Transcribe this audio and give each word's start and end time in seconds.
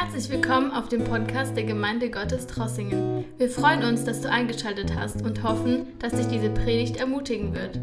Herzlich 0.00 0.30
willkommen 0.30 0.70
auf 0.70 0.88
dem 0.88 1.02
Podcast 1.02 1.56
der 1.56 1.64
Gemeinde 1.64 2.08
Gottes 2.08 2.46
Trossingen. 2.46 3.24
Wir 3.36 3.50
freuen 3.50 3.82
uns, 3.82 4.04
dass 4.04 4.20
du 4.20 4.30
eingeschaltet 4.30 4.94
hast 4.94 5.22
und 5.22 5.42
hoffen, 5.42 5.88
dass 5.98 6.12
dich 6.12 6.28
diese 6.28 6.50
Predigt 6.50 6.98
ermutigen 6.98 7.52
wird. 7.52 7.80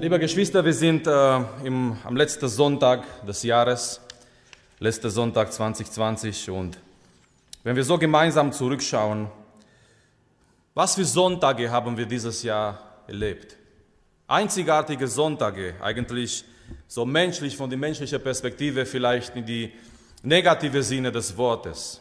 Liebe 0.00 0.20
Geschwister, 0.20 0.64
wir 0.64 0.72
sind 0.72 1.08
äh, 1.08 1.40
im, 1.64 1.96
am 2.04 2.14
letzten 2.14 2.46
Sonntag 2.46 3.02
des 3.26 3.42
Jahres, 3.42 4.00
letzter 4.78 5.10
Sonntag 5.10 5.52
2020 5.52 6.48
und 6.50 6.78
wenn 7.64 7.74
wir 7.74 7.82
so 7.82 7.98
gemeinsam 7.98 8.52
zurückschauen, 8.52 9.26
was 10.74 10.94
für 10.94 11.04
Sonntage 11.04 11.72
haben 11.72 11.96
wir 11.96 12.06
dieses 12.06 12.44
Jahr 12.44 13.02
erlebt? 13.08 13.56
Einzigartige 14.28 15.08
Sonntage, 15.08 15.74
eigentlich 15.82 16.44
so 16.86 17.04
menschlich, 17.04 17.56
von 17.56 17.68
der 17.68 17.80
menschlichen 17.80 18.22
Perspektive 18.22 18.86
vielleicht 18.86 19.34
in 19.34 19.44
die 19.44 19.72
negative 20.22 20.82
Sinne 20.82 21.10
des 21.10 21.36
Wortes. 21.36 22.00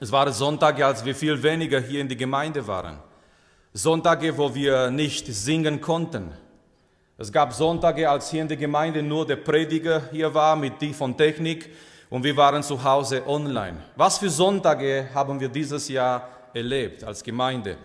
Es 0.00 0.10
waren 0.10 0.32
Sonntage, 0.32 0.86
als 0.86 1.04
wir 1.04 1.14
viel 1.14 1.42
weniger 1.42 1.80
hier 1.80 2.00
in 2.00 2.08
die 2.08 2.16
Gemeinde 2.16 2.66
waren. 2.66 2.98
Sonntage, 3.72 4.36
wo 4.36 4.54
wir 4.54 4.90
nicht 4.90 5.26
singen 5.26 5.80
konnten. 5.80 6.32
Es 7.18 7.30
gab 7.32 7.52
Sonntage, 7.52 8.08
als 8.08 8.30
hier 8.30 8.42
in 8.42 8.48
der 8.48 8.56
Gemeinde 8.56 9.02
nur 9.02 9.26
der 9.26 9.36
Prediger 9.36 10.02
hier 10.10 10.32
war 10.32 10.54
mit 10.56 10.80
die 10.80 10.92
von 10.92 11.16
Technik 11.16 11.70
und 12.10 12.22
wir 12.22 12.36
waren 12.36 12.62
zu 12.62 12.82
Hause 12.82 13.26
online. 13.26 13.78
Was 13.96 14.18
für 14.18 14.30
Sonntage 14.30 15.08
haben 15.12 15.38
wir 15.40 15.48
dieses 15.48 15.88
Jahr 15.88 16.28
erlebt 16.52 17.02
als 17.02 17.22
Gemeinde? 17.22 17.76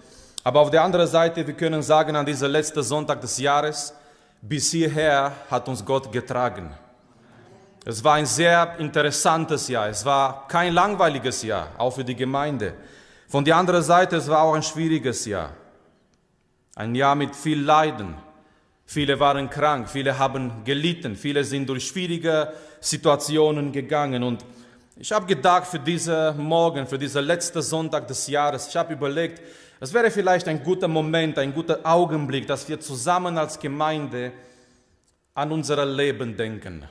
Aber 0.43 0.61
auf 0.61 0.69
der 0.69 0.83
anderen 0.83 1.07
Seite, 1.07 1.45
wir 1.45 1.53
können 1.55 1.81
sagen, 1.81 2.15
an 2.15 2.25
diesem 2.25 2.51
letzten 2.51 2.81
Sonntag 2.83 3.21
des 3.21 3.37
Jahres, 3.37 3.93
bis 4.41 4.71
hierher 4.71 5.31
hat 5.49 5.67
uns 5.67 5.83
Gott 5.83 6.11
getragen. 6.11 6.71
Es 7.85 8.03
war 8.03 8.15
ein 8.15 8.25
sehr 8.25 8.75
interessantes 8.77 9.67
Jahr. 9.67 9.89
Es 9.89 10.03
war 10.03 10.47
kein 10.47 10.73
langweiliges 10.73 11.43
Jahr, 11.43 11.69
auch 11.77 11.91
für 11.91 12.03
die 12.03 12.15
Gemeinde. 12.15 12.73
Von 13.27 13.45
der 13.45 13.55
anderen 13.55 13.83
Seite, 13.83 14.17
es 14.17 14.27
war 14.27 14.41
auch 14.41 14.53
ein 14.53 14.63
schwieriges 14.63 15.25
Jahr. 15.25 15.53
Ein 16.75 16.95
Jahr 16.95 17.15
mit 17.15 17.35
viel 17.35 17.61
Leiden. 17.61 18.15
Viele 18.85 19.19
waren 19.19 19.49
krank, 19.49 19.87
viele 19.87 20.17
haben 20.17 20.63
gelitten, 20.65 21.15
viele 21.15 21.43
sind 21.43 21.69
durch 21.69 21.87
schwierige 21.87 22.51
Situationen 22.79 23.71
gegangen. 23.71 24.23
Und 24.23 24.43
ich 24.95 25.11
habe 25.11 25.27
gedacht 25.27 25.67
für 25.67 25.79
diesen 25.79 26.37
Morgen, 26.37 26.87
für 26.87 26.97
diesen 26.97 27.23
letzten 27.23 27.61
Sonntag 27.61 28.07
des 28.07 28.27
Jahres, 28.27 28.67
ich 28.67 28.75
habe 28.75 28.93
überlegt, 28.93 29.41
es 29.79 29.93
wäre 29.93 30.11
vielleicht 30.11 30.47
ein 30.47 30.61
guter 30.63 30.87
Moment, 30.87 31.37
ein 31.37 31.53
guter 31.53 31.79
Augenblick, 31.83 32.47
dass 32.47 32.67
wir 32.67 32.79
zusammen 32.79 33.37
als 33.37 33.59
Gemeinde 33.59 34.33
an 35.35 35.51
unser 35.51 35.85
Leben 35.85 36.35
denken. 36.35 36.83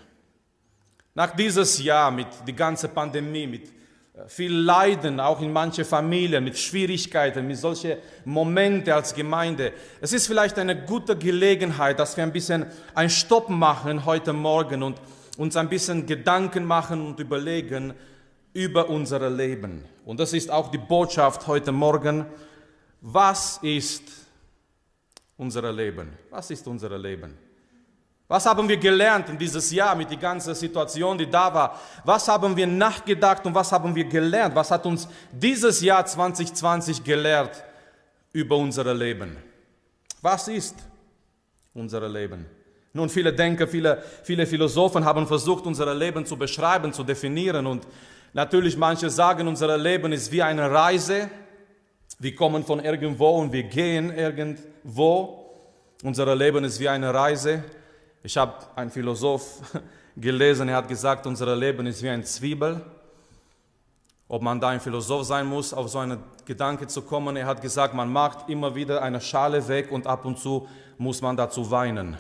Nach 1.19 1.35
dieses 1.35 1.83
Jahr 1.83 2.13
mit 2.13 2.29
der 2.47 2.55
ganzen 2.55 2.91
Pandemie, 2.91 3.49
mit 3.49 3.65
äh, 3.65 4.29
viel 4.29 4.53
Leiden, 4.53 5.19
auch 5.19 5.41
in 5.41 5.53
manchen 5.53 5.85
Familien, 5.85 6.45
mit 6.45 6.57
Schwierigkeiten, 6.57 7.45
mit 7.45 7.57
solchen 7.57 7.97
Momenten 8.25 8.93
als 8.93 9.13
Gemeinde. 9.13 9.73
Es 10.01 10.13
ist 10.13 10.29
vielleicht 10.29 10.61
eine 10.61 10.85
gute 10.85 11.17
Gelegenheit, 11.19 11.99
dass 11.99 12.17
wir 12.17 12.23
ein 12.23 12.33
bisschen 12.33 12.67
einen 12.95 13.11
Stopp 13.11 13.49
machen 13.49 14.05
heute 14.05 14.33
Morgen 14.33 14.85
und 14.85 15.01
uns 15.37 15.57
ein 15.57 15.69
bisschen 15.69 16.07
Gedanken 16.07 16.65
machen 16.65 17.05
und 17.05 17.19
überlegen 17.19 17.95
über 18.53 18.89
unser 18.89 19.29
Leben. 19.29 19.85
Und 20.05 20.21
das 20.21 20.33
ist 20.33 20.53
auch 20.53 20.71
die 20.71 20.79
Botschaft 20.79 21.49
heute 21.49 21.73
Morgen. 21.73 22.27
Was 23.01 23.59
ist 23.63 24.05
unser 25.37 25.73
Leben? 25.73 26.13
Was 26.31 26.53
ist 26.53 26.69
unser 26.69 26.97
Leben? 26.97 27.48
Was 28.29 28.45
haben 28.45 28.69
wir 28.69 28.77
gelernt 28.77 29.31
in 29.31 29.39
dieses 29.39 29.71
Jahr 29.71 29.95
mit 29.95 30.11
der 30.11 30.19
ganzen 30.19 30.55
Situation, 30.55 31.17
die 31.17 31.29
da 31.29 31.53
war? 31.53 31.81
Was 32.05 32.29
haben 32.29 32.55
wir 32.55 32.67
nachgedacht 32.67 33.45
und 33.47 33.55
was 33.55 33.73
haben 33.73 33.95
wir 33.95 34.05
gelernt? 34.05 34.55
Was 34.55 34.71
hat 34.71 34.85
uns 34.85 35.09
dieses 35.33 35.81
Jahr 35.81 36.05
2020 36.05 37.03
gelehrt 37.03 37.65
über 38.31 38.57
unser 38.57 38.93
Leben? 38.93 39.35
Was 40.21 40.47
ist 40.49 40.77
unser 41.73 42.07
Leben? 42.07 42.45
Nun, 42.93 43.09
viele 43.09 43.33
Denker, 43.33 43.67
viele, 43.67 44.03
viele 44.23 44.47
Philosophen 44.47 45.07
haben 45.07 45.27
versucht, 45.27 45.65
unser 45.65 45.95
Leben 45.95 46.27
zu 46.27 46.37
beschreiben, 46.37 46.93
zu 46.93 47.05
definieren. 47.05 47.67
Und 47.67 47.87
natürlich, 48.35 48.77
manche 48.77 49.09
sagen, 49.09 49.49
unser 49.49 49.79
Leben 49.79 50.13
ist 50.13 50.31
wie 50.31 50.43
eine 50.43 50.71
Reise. 50.71 51.31
Wir 52.19 52.35
kommen 52.35 52.63
von 52.63 52.81
irgendwo 52.81 53.29
und 53.39 53.53
wir 53.53 53.63
gehen 53.63 54.15
irgendwo. 54.15 55.47
Unser 56.03 56.35
Leben 56.37 56.65
ist 56.65 56.79
wie 56.79 56.89
eine 56.89 57.15
Reise. 57.15 57.65
Ich 58.23 58.37
habe 58.37 58.55
einen 58.75 58.91
Philosoph 58.91 59.61
gelesen, 60.17 60.69
er 60.69 60.77
hat 60.77 60.89
gesagt, 60.89 61.27
unser 61.27 61.55
Leben 61.55 61.87
ist 61.87 62.03
wie 62.03 62.09
ein 62.09 62.25
Zwiebel. 62.25 62.81
Ob 64.27 64.43
man 64.43 64.61
da 64.61 64.69
ein 64.69 64.81
Philosoph 64.81 65.25
sein 65.25 65.47
muss, 65.47 65.73
auf 65.73 65.89
so 65.89 65.99
einen 66.01 66.23
Gedanke 66.45 66.87
zu 66.87 67.03
kommen, 67.03 67.37
er 67.37 67.47
hat 67.47 67.63
gesagt, 67.63 67.95
man 67.95 68.13
macht 68.13 68.49
immer 68.49 68.75
wieder 68.75 69.03
eine 69.03 69.21
Schale 69.21 69.67
weg 69.69 69.91
und 69.91 70.07
ab 70.07 70.25
und 70.25 70.39
zu 70.39 70.69
muss 70.99 71.23
man 71.23 71.37
dazu 71.37 71.71
weinen. 71.71 72.17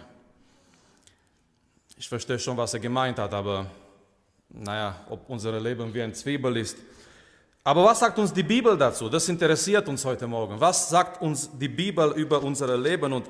Ich 1.96 2.08
verstehe 2.08 2.38
schon, 2.38 2.56
was 2.56 2.72
er 2.72 2.80
gemeint 2.80 3.18
hat, 3.18 3.34
aber 3.34 3.66
naja, 4.48 4.94
ob 5.10 5.28
unser 5.28 5.58
Leben 5.60 5.92
wie 5.92 6.00
ein 6.00 6.14
Zwiebel 6.14 6.56
ist. 6.56 6.78
Aber 7.64 7.84
was 7.84 7.98
sagt 7.98 8.18
uns 8.18 8.32
die 8.32 8.44
Bibel 8.44 8.78
dazu? 8.78 9.08
Das 9.08 9.28
interessiert 9.28 9.88
uns 9.88 10.04
heute 10.04 10.26
Morgen. 10.26 10.58
Was 10.58 10.88
sagt 10.88 11.20
uns 11.20 11.50
die 11.58 11.68
Bibel 11.68 12.12
über 12.12 12.42
unser 12.42 12.74
Leben? 12.78 13.12
Und 13.12 13.26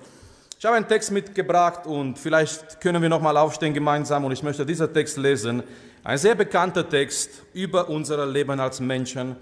ich 0.59 0.65
habe 0.65 0.77
einen 0.77 0.89
Text 0.89 1.13
mitgebracht 1.13 1.87
und 1.87 2.19
vielleicht 2.19 2.81
können 2.81 3.01
wir 3.01 3.09
nochmal 3.09 3.37
aufstehen 3.37 3.73
gemeinsam 3.73 4.25
und 4.25 4.33
ich 4.33 4.43
möchte 4.43 4.67
diesen 4.67 4.93
Text 4.93 5.17
lesen. 5.17 5.63
Ein 6.03 6.19
sehr 6.19 6.35
bekannter 6.35 6.89
Text 6.89 7.45
über 7.53 7.89
unser 7.89 8.27
Leben 8.27 8.59
als 8.59 8.81
Menschen. 8.81 9.37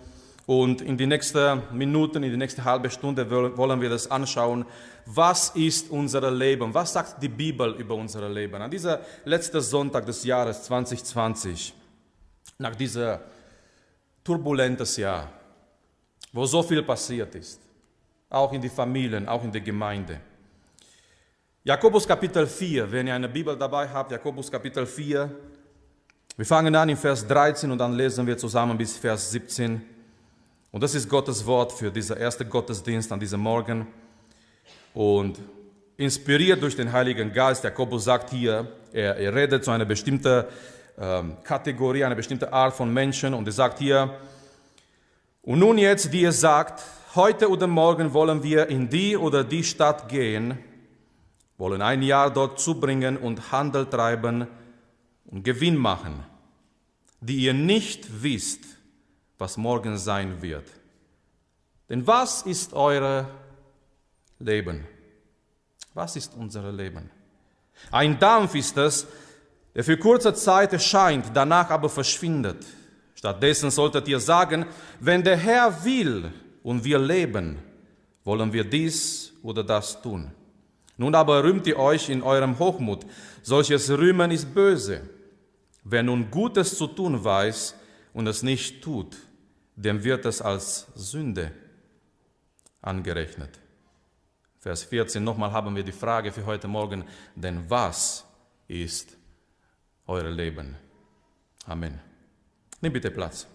Und 0.44 0.82
in 0.82 0.99
die 0.99 1.06
nächsten 1.06 1.62
Minuten, 1.72 2.22
in 2.22 2.32
die 2.32 2.37
nächste 2.37 2.62
halbe 2.62 2.91
Stunde 2.91 3.31
wollen 3.31 3.81
wir 3.81 3.88
das 3.88 4.10
anschauen. 4.10 4.66
Was 5.06 5.49
ist 5.56 5.91
unser 5.91 6.31
Leben? 6.31 6.75
Was 6.75 6.93
sagt 6.93 7.22
die 7.22 7.31
Bibel 7.31 7.75
über 7.77 7.94
unser 7.94 8.28
Leben? 8.28 8.60
An 8.60 8.71
dieser 8.71 9.00
letzten 9.25 9.62
Sonntag 9.62 10.04
des 10.04 10.22
Jahres 10.22 10.65
2020, 10.65 11.72
nach 12.59 12.77
diesem 12.77 13.16
turbulenten 14.22 14.87
Jahr, 14.97 15.31
wo 16.31 16.44
so 16.44 16.62
viel 16.62 16.83
passiert 16.83 17.34
ist, 17.37 17.59
auch 18.28 18.53
in 18.53 18.60
die 18.60 18.69
Familien, 18.69 19.27
auch 19.27 19.43
in 19.43 19.50
der 19.50 19.62
Gemeinde. 19.62 20.21
Jakobus 21.66 22.06
Kapitel 22.06 22.47
4, 22.47 22.93
wenn 22.93 23.09
ihr 23.09 23.15
eine 23.16 23.28
Bibel 23.28 23.56
dabei 23.56 23.88
habt, 23.88 24.12
Jakobus 24.12 24.49
Kapitel 24.49 24.87
4. 24.87 25.28
Wir 26.37 26.47
fangen 26.47 26.72
an 26.77 26.88
in 26.88 26.97
Vers 26.97 27.27
13 27.27 27.72
und 27.72 27.78
dann 27.78 27.93
lesen 27.93 28.25
wir 28.25 28.38
zusammen 28.38 28.78
bis 28.78 28.97
Vers 28.97 29.32
17. 29.32 29.82
Und 30.71 30.81
das 30.81 30.94
ist 30.94 31.09
Gottes 31.09 31.44
Wort 31.44 31.72
für 31.72 31.91
diesen 31.91 32.19
ersten 32.19 32.49
Gottesdienst 32.49 33.10
an 33.10 33.19
diesem 33.19 33.41
Morgen. 33.41 33.88
Und 34.94 35.41
inspiriert 35.97 36.62
durch 36.62 36.77
den 36.77 36.93
Heiligen 36.93 37.32
Geist, 37.32 37.65
Jakobus 37.65 38.04
sagt 38.04 38.31
hier, 38.31 38.71
er, 38.93 39.16
er 39.16 39.34
redet 39.34 39.65
zu 39.65 39.72
einer 39.72 39.87
bestimmten 39.87 40.44
ähm, 40.97 41.37
Kategorie, 41.43 42.04
einer 42.04 42.15
bestimmten 42.15 42.48
Art 42.53 42.75
von 42.75 42.94
Menschen 42.94 43.34
und 43.34 43.44
er 43.48 43.53
sagt 43.53 43.81
hier, 43.81 44.15
und 45.43 45.59
nun 45.59 45.78
jetzt, 45.78 46.12
die 46.12 46.21
ihr 46.21 46.33
sagt, 46.33 46.84
heute 47.16 47.50
oder 47.50 47.66
morgen 47.66 48.12
wollen 48.15 48.44
wir 48.44 48.69
in 48.69 48.88
die 48.88 49.16
oder 49.16 49.43
die 49.43 49.65
Stadt 49.65 50.09
gehen, 50.09 50.60
wollen 51.58 51.82
ein 51.82 52.02
Jahr 52.02 52.30
dort 52.30 52.60
zubringen 52.60 53.16
und 53.16 53.52
Handel 53.52 53.86
treiben 53.86 54.46
und 55.26 55.42
Gewinn 55.42 55.76
machen, 55.76 56.24
die 57.20 57.36
ihr 57.36 57.54
nicht 57.54 58.22
wisst, 58.22 58.64
was 59.38 59.56
morgen 59.56 59.96
sein 59.96 60.42
wird. 60.42 60.68
Denn 61.88 62.06
was 62.06 62.42
ist 62.42 62.72
euer 62.72 63.28
Leben? 64.38 64.86
Was 65.94 66.16
ist 66.16 66.34
unser 66.34 66.70
Leben? 66.72 67.10
Ein 67.91 68.18
Dampf 68.18 68.54
ist 68.54 68.76
es, 68.76 69.06
der 69.74 69.84
für 69.84 69.97
kurze 69.97 70.34
Zeit 70.34 70.72
erscheint, 70.72 71.30
danach 71.34 71.70
aber 71.70 71.88
verschwindet. 71.88 72.64
Stattdessen 73.14 73.70
solltet 73.70 74.09
ihr 74.09 74.20
sagen, 74.20 74.66
wenn 75.00 75.22
der 75.22 75.36
Herr 75.36 75.84
will 75.84 76.32
und 76.62 76.84
wir 76.84 76.98
leben, 76.98 77.59
wollen 78.24 78.52
wir 78.52 78.64
dies 78.64 79.32
oder 79.42 79.62
das 79.62 80.00
tun. 80.02 80.32
Nun 80.97 81.15
aber 81.15 81.45
rühmt 81.45 81.66
ihr 81.66 81.78
euch 81.78 82.09
in 82.09 82.22
eurem 82.22 82.59
Hochmut. 82.59 83.04
Solches 83.43 83.91
Rühmen 83.91 84.31
ist 84.31 84.54
böse. 84.54 85.03
Wer 85.84 86.03
nun 86.03 86.31
Gutes 86.31 86.77
zu 86.77 86.87
tun 86.87 87.22
weiß 87.22 87.75
und 88.13 88.27
es 88.27 88.43
nicht 88.43 88.83
tut, 88.83 89.16
dem 89.77 90.03
wird 90.03 90.25
es 90.25 90.41
als 90.41 90.87
Sünde 90.95 91.53
angerechnet. 92.81 93.51
Vers 94.59 94.84
14, 94.84 95.22
nochmal 95.22 95.53
haben 95.53 95.77
wir 95.77 95.84
die 95.84 95.93
Frage 95.93 96.33
für 96.33 96.45
heute 96.45 96.66
Morgen, 96.66 97.04
denn 97.34 97.69
was 97.69 98.25
ist 98.66 99.16
euer 100.07 100.31
Leben? 100.31 100.75
Amen. 101.66 102.01
Nimm 102.81 102.93
bitte 102.93 103.10
Platz. 103.10 103.47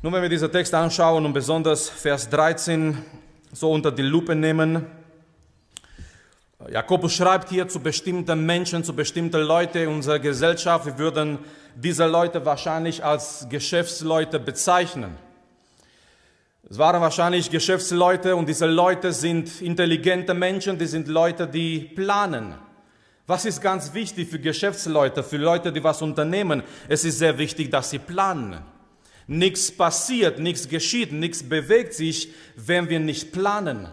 Nun, 0.00 0.12
wenn 0.12 0.22
wir 0.22 0.28
diesen 0.28 0.50
Text 0.50 0.72
anschauen 0.74 1.24
und 1.26 1.32
besonders 1.32 1.88
Vers 1.88 2.28
13 2.30 2.96
so 3.52 3.72
unter 3.72 3.90
die 3.90 4.02
Lupe 4.02 4.34
nehmen, 4.34 4.86
Jakobus 6.70 7.12
schreibt 7.12 7.50
hier 7.50 7.68
zu 7.68 7.80
bestimmten 7.80 8.46
Menschen, 8.46 8.84
zu 8.84 8.94
bestimmten 8.94 9.42
Leuten 9.42 9.88
unserer 9.88 10.18
Gesellschaft, 10.18 10.86
wir 10.86 10.98
würden 10.98 11.38
diese 11.74 12.06
Leute 12.06 12.44
wahrscheinlich 12.44 13.04
als 13.04 13.46
Geschäftsleute 13.50 14.38
bezeichnen. 14.38 15.16
Es 16.68 16.78
waren 16.78 17.02
wahrscheinlich 17.02 17.50
Geschäftsleute 17.50 18.34
und 18.34 18.48
diese 18.48 18.66
Leute 18.66 19.12
sind 19.12 19.60
intelligente 19.60 20.32
Menschen, 20.32 20.78
die 20.78 20.86
sind 20.86 21.08
Leute, 21.08 21.46
die 21.46 21.80
planen. 21.80 22.54
Was 23.26 23.44
ist 23.44 23.60
ganz 23.60 23.92
wichtig 23.92 24.30
für 24.30 24.38
Geschäftsleute, 24.38 25.22
für 25.22 25.36
Leute, 25.36 25.72
die 25.72 25.84
was 25.84 26.00
unternehmen? 26.00 26.62
Es 26.88 27.04
ist 27.04 27.18
sehr 27.18 27.36
wichtig, 27.36 27.70
dass 27.70 27.90
sie 27.90 27.98
planen. 27.98 28.60
Nichts 29.26 29.70
passiert, 29.70 30.38
nichts 30.38 30.68
geschieht, 30.68 31.12
nichts 31.12 31.42
bewegt 31.42 31.94
sich, 31.94 32.32
wenn 32.56 32.88
wir 32.88 33.00
nicht 33.00 33.32
planen. 33.32 33.88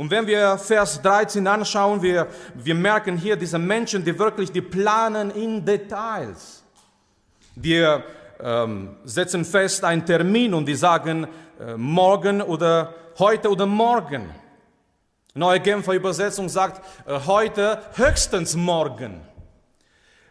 Und 0.00 0.10
wenn 0.10 0.26
wir 0.26 0.56
Vers 0.56 1.02
13 1.02 1.46
anschauen, 1.46 2.00
wir, 2.00 2.26
wir 2.54 2.74
merken 2.74 3.18
hier 3.18 3.36
diese 3.36 3.58
Menschen, 3.58 4.02
die 4.02 4.18
wirklich 4.18 4.50
die 4.50 4.62
planen 4.62 5.30
in 5.30 5.62
Details. 5.62 6.64
Die 7.54 7.86
ähm, 8.42 8.96
setzen 9.04 9.44
fest 9.44 9.84
einen 9.84 10.06
Termin 10.06 10.54
und 10.54 10.64
die 10.64 10.74
sagen 10.74 11.26
äh, 11.60 11.76
morgen 11.76 12.40
oder 12.40 12.94
heute 13.18 13.50
oder 13.50 13.66
morgen. 13.66 14.30
Neue 15.34 15.60
Genfer 15.60 15.92
Übersetzung 15.92 16.48
sagt 16.48 16.80
äh, 17.06 17.20
heute 17.26 17.82
höchstens 17.92 18.56
morgen. 18.56 19.20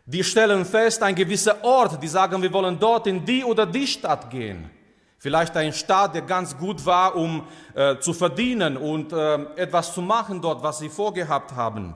Die 0.04 0.24
stellen 0.24 0.65
fest, 0.65 1.04
ein 1.04 1.13
gewisser 1.13 1.63
Ort, 1.63 2.01
die 2.01 2.07
sagen, 2.07 2.42
wir 2.42 2.51
wollen 2.51 2.80
dort 2.80 3.06
in 3.06 3.24
die 3.24 3.44
oder 3.44 3.68
die 3.68 3.86
Stadt 3.86 4.31
gehen. 4.31 4.78
Vielleicht 5.21 5.57
ein 5.57 5.74
Staat, 5.74 6.16
der 6.16 6.21
ganz 6.21 6.57
gut 6.57 6.86
war, 6.86 7.16
um 7.16 7.45
äh, 7.75 7.98
zu 8.00 8.13
verdienen 8.13 8.77
und 8.77 9.12
äh, 9.12 9.36
etwas 9.57 9.94
zu 9.94 10.01
machen 10.01 10.42
dort, 10.42 10.63
was 10.63 10.80
sie 10.80 10.88
vorgehabt 10.88 11.54
haben. 11.54 11.94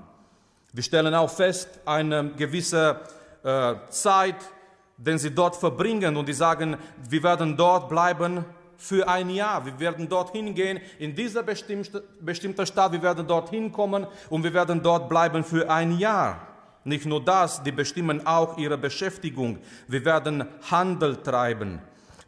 Wir 0.74 0.84
stellen 0.84 1.16
auch 1.16 1.30
fest, 1.30 1.70
eine 1.86 2.32
gewisse 2.32 3.00
äh, 3.44 3.76
Zeit, 3.90 4.36
den 4.98 5.18
sie 5.18 5.34
dort 5.34 5.56
verbringen 5.56 6.18
und 6.18 6.28
die 6.28 6.34
sagen, 6.34 6.76
wir 7.10 7.24
werden 7.24 7.56
dort 7.56 7.88
bleiben 7.88 8.44
für 8.76 9.08
ein 9.08 9.30
Jahr. 9.30 9.66
Wir 9.66 9.80
werden 9.80 10.10
dorthin 10.10 10.54
gehen, 10.54 10.82
in 11.00 11.16
dieser 11.16 11.44
bestimmte, 11.44 12.04
bestimmte 12.20 12.66
Stadt, 12.66 12.92
wir 12.92 13.02
werden 13.02 13.26
dorthin 13.26 13.72
kommen 13.72 14.06
und 14.30 14.44
wir 14.44 14.54
werden 14.54 14.84
dort 14.84 15.08
bleiben 15.08 15.46
für 15.46 15.70
ein 15.70 15.98
Jahr. 15.98 16.46
Nicht 16.84 17.06
nur 17.06 17.24
das, 17.24 17.64
die 17.64 17.72
bestimmen 17.72 18.28
auch 18.28 18.58
ihre 18.58 18.78
Beschäftigung. 18.78 19.60
Wir 19.88 20.04
werden 20.04 20.46
Handel 20.70 21.16
treiben. 21.16 21.80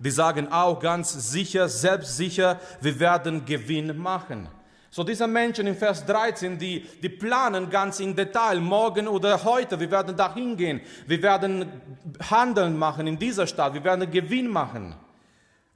Die 0.05 0.11
sagen 0.11 0.51
auch 0.51 0.79
ganz 0.79 1.31
sicher, 1.31 1.67
selbstsicher, 1.67 2.59
wir 2.79 2.99
werden 2.99 3.43
Gewinn 3.43 3.97
machen. 3.97 4.47
So 4.91 5.03
diese 5.03 5.25
Menschen 5.25 5.65
in 5.65 5.75
Vers 5.75 6.05
13, 6.05 6.59
die, 6.59 6.87
die 7.01 7.09
planen 7.09 7.71
ganz 7.71 7.99
im 7.99 8.15
Detail, 8.15 8.59
morgen 8.59 9.07
oder 9.07 9.43
heute, 9.43 9.79
wir 9.79 9.89
werden 9.89 10.15
da 10.15 10.31
hingehen, 10.31 10.79
wir 11.07 11.19
werden 11.23 11.81
Handeln 12.29 12.77
machen 12.77 13.07
in 13.07 13.17
dieser 13.17 13.47
Stadt, 13.47 13.73
wir 13.73 13.83
werden 13.83 14.09
Gewinn 14.11 14.47
machen. 14.47 14.95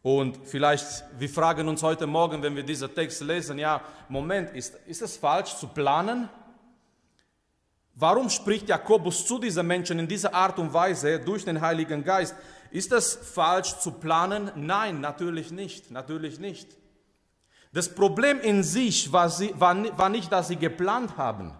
Und 0.03 0.37
vielleicht, 0.45 1.03
wir 1.17 1.27
fragen 1.27 1.67
uns 1.67 1.81
heute 1.81 2.05
Morgen, 2.05 2.43
wenn 2.43 2.55
wir 2.55 2.63
diesen 2.63 2.93
Text 2.93 3.21
lesen, 3.21 3.57
ja, 3.57 3.81
Moment, 4.09 4.55
ist, 4.55 4.75
ist 4.85 5.01
es 5.01 5.17
falsch 5.17 5.55
zu 5.55 5.65
planen? 5.65 6.29
Warum 7.95 8.29
spricht 8.29 8.69
Jakobus 8.69 9.25
zu 9.25 9.39
diesen 9.39 9.65
Menschen 9.65 9.97
in 9.97 10.07
dieser 10.07 10.33
Art 10.35 10.59
und 10.59 10.71
Weise 10.71 11.19
durch 11.19 11.43
den 11.43 11.59
Heiligen 11.59 12.03
Geist? 12.03 12.35
Ist 12.71 12.91
es 12.91 13.15
falsch 13.15 13.79
zu 13.79 13.91
planen? 13.91 14.51
Nein, 14.55 15.01
natürlich 15.01 15.51
nicht, 15.51 15.91
natürlich 15.91 16.39
nicht. 16.39 16.77
Das 17.71 17.93
Problem 17.93 18.39
in 18.41 18.63
sich 18.63 19.11
war, 19.11 19.29
sie, 19.29 19.53
war, 19.59 19.75
war 19.97 20.09
nicht, 20.09 20.31
dass 20.31 20.47
sie 20.47 20.55
geplant 20.55 21.17
haben. 21.17 21.53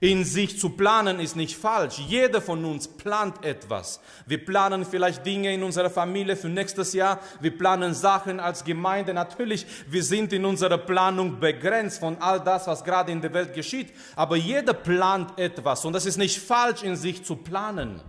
In 0.00 0.24
sich 0.24 0.60
zu 0.60 0.70
planen 0.70 1.18
ist 1.18 1.34
nicht 1.34 1.56
falsch. 1.56 1.98
Jeder 1.98 2.42
von 2.42 2.64
uns 2.64 2.86
plant 2.86 3.42
etwas. 3.44 4.00
Wir 4.26 4.44
planen 4.44 4.84
vielleicht 4.84 5.24
Dinge 5.24 5.54
in 5.54 5.62
unserer 5.62 5.88
Familie 5.88 6.36
für 6.36 6.48
nächstes 6.48 6.92
Jahr. 6.92 7.20
Wir 7.40 7.56
planen 7.56 7.94
Sachen 7.94 8.38
als 8.38 8.64
Gemeinde. 8.64 9.14
Natürlich, 9.14 9.66
wir 9.88 10.02
sind 10.02 10.32
in 10.32 10.44
unserer 10.44 10.78
Planung 10.78 11.40
begrenzt 11.40 12.00
von 12.00 12.18
all 12.20 12.40
das, 12.40 12.66
was 12.66 12.84
gerade 12.84 13.12
in 13.12 13.22
der 13.22 13.32
Welt 13.32 13.54
geschieht. 13.54 13.94
Aber 14.14 14.36
jeder 14.36 14.74
plant 14.74 15.38
etwas 15.38 15.84
und 15.84 15.94
das 15.94 16.06
ist 16.06 16.18
nicht 16.18 16.38
falsch, 16.38 16.82
in 16.82 16.96
sich 16.96 17.24
zu 17.24 17.36
planen. 17.36 18.02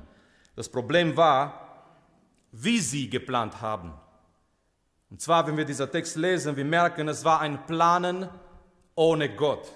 Das 0.55 0.67
Problem 0.67 1.15
war, 1.15 1.64
wie 2.57 2.79
sie 2.79 3.09
geplant 3.09 3.61
haben. 3.61 3.93
Und 5.09 5.21
zwar, 5.21 5.45
wenn 5.45 5.57
wir 5.57 5.65
diesen 5.65 5.91
Text 5.91 6.15
lesen, 6.15 6.55
wir 6.55 6.65
merken, 6.65 7.07
es 7.07 7.23
war 7.23 7.41
ein 7.41 7.65
Planen 7.65 8.29
ohne 8.95 9.35
Gott. 9.35 9.71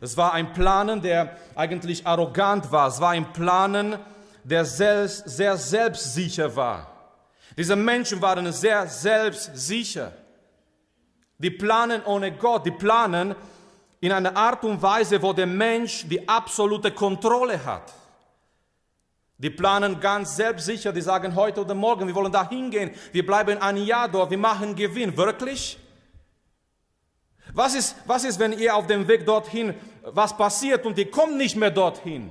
Es 0.00 0.16
war 0.16 0.34
ein 0.34 0.52
Planen, 0.52 1.00
der 1.00 1.36
eigentlich 1.54 2.06
arrogant 2.06 2.70
war. 2.70 2.88
Es 2.88 3.00
war 3.00 3.10
ein 3.10 3.32
Planen, 3.32 3.96
der 4.44 4.64
selbst, 4.64 5.28
sehr 5.28 5.56
selbstsicher 5.56 6.54
war. 6.54 6.92
Diese 7.56 7.74
Menschen 7.74 8.20
waren 8.20 8.52
sehr 8.52 8.86
selbstsicher. 8.86 10.12
Die 11.38 11.50
planen 11.50 12.02
ohne 12.04 12.32
Gott, 12.32 12.66
die 12.66 12.70
planen 12.70 13.34
in 14.00 14.12
einer 14.12 14.36
Art 14.36 14.62
und 14.64 14.80
Weise, 14.82 15.20
wo 15.22 15.32
der 15.32 15.46
Mensch 15.46 16.06
die 16.06 16.28
absolute 16.28 16.90
Kontrolle 16.90 17.64
hat. 17.64 17.92
Die 19.38 19.50
planen 19.50 20.00
ganz 20.00 20.36
selbstsicher, 20.36 20.92
die 20.92 21.02
sagen 21.02 21.34
heute 21.34 21.60
oder 21.60 21.74
morgen, 21.74 22.06
wir 22.06 22.14
wollen 22.14 22.32
da 22.32 22.48
hingehen, 22.48 22.90
wir 23.12 23.26
bleiben 23.26 23.58
ein 23.58 23.76
Jahr 23.76 24.08
dort, 24.08 24.30
wir 24.30 24.38
machen 24.38 24.74
Gewinn. 24.74 25.16
Wirklich? 25.16 25.78
Was 27.52 27.74
ist, 27.74 27.96
was 28.06 28.24
ist, 28.24 28.38
wenn 28.38 28.52
ihr 28.52 28.74
auf 28.74 28.86
dem 28.86 29.06
Weg 29.08 29.26
dorthin 29.26 29.74
was 30.06 30.36
passiert 30.36 30.86
und 30.86 30.98
ihr 30.98 31.10
kommt 31.10 31.36
nicht 31.36 31.56
mehr 31.56 31.70
dorthin? 31.70 32.30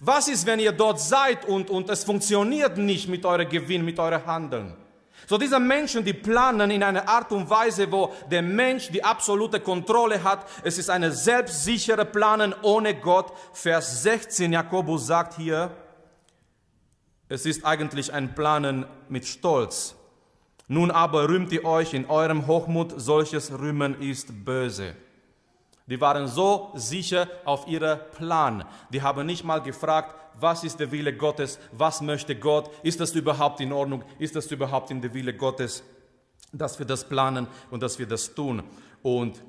Was 0.00 0.28
ist, 0.28 0.46
wenn 0.46 0.60
ihr 0.60 0.72
dort 0.72 1.00
seid 1.00 1.44
und, 1.44 1.70
und 1.70 1.90
es 1.90 2.04
funktioniert 2.04 2.78
nicht 2.78 3.08
mit 3.08 3.24
eurem 3.24 3.48
Gewinn, 3.48 3.84
mit 3.84 3.98
eurem 3.98 4.24
Handeln? 4.24 4.76
So 5.28 5.36
diese 5.36 5.60
Menschen, 5.60 6.06
die 6.06 6.14
planen 6.14 6.70
in 6.70 6.82
einer 6.82 7.06
Art 7.06 7.32
und 7.32 7.50
Weise, 7.50 7.92
wo 7.92 8.14
der 8.30 8.40
Mensch 8.40 8.88
die 8.88 9.04
absolute 9.04 9.60
Kontrolle 9.60 10.24
hat. 10.24 10.46
Es 10.62 10.78
ist 10.78 10.88
eine 10.88 11.12
selbstsichere 11.12 12.06
Planen 12.06 12.54
ohne 12.62 12.94
Gott. 12.94 13.30
Vers 13.52 14.04
16, 14.04 14.54
Jakobus 14.54 15.06
sagt 15.06 15.34
hier, 15.34 15.70
es 17.28 17.44
ist 17.44 17.66
eigentlich 17.66 18.10
ein 18.10 18.34
Planen 18.34 18.86
mit 19.10 19.26
Stolz. 19.26 19.96
Nun 20.66 20.90
aber 20.90 21.28
rühmt 21.28 21.52
ihr 21.52 21.66
euch 21.66 21.92
in 21.92 22.06
eurem 22.06 22.46
Hochmut, 22.46 22.94
solches 22.96 23.52
Rühmen 23.52 24.00
ist 24.00 24.46
böse. 24.46 24.94
Die 25.88 26.00
waren 26.00 26.28
so 26.28 26.70
sicher 26.74 27.28
auf 27.44 27.66
ihrem 27.66 27.98
Plan. 28.12 28.64
Die 28.90 29.00
haben 29.00 29.26
nicht 29.26 29.42
mal 29.42 29.62
gefragt, 29.62 30.14
was 30.38 30.62
ist 30.62 30.78
der 30.78 30.92
Wille 30.92 31.16
Gottes, 31.16 31.58
was 31.72 32.00
möchte 32.00 32.36
Gott, 32.36 32.70
ist 32.82 33.00
das 33.00 33.12
überhaupt 33.12 33.60
in 33.60 33.72
Ordnung, 33.72 34.04
ist 34.18 34.36
das 34.36 34.50
überhaupt 34.50 34.90
in 34.90 35.00
der 35.00 35.12
Wille 35.14 35.34
Gottes, 35.34 35.82
dass 36.52 36.78
wir 36.78 36.86
das 36.86 37.08
planen 37.08 37.48
und 37.70 37.82
dass 37.82 37.98
wir 37.98 38.06
das 38.06 38.34
tun. 38.34 38.62
Und 39.02 39.42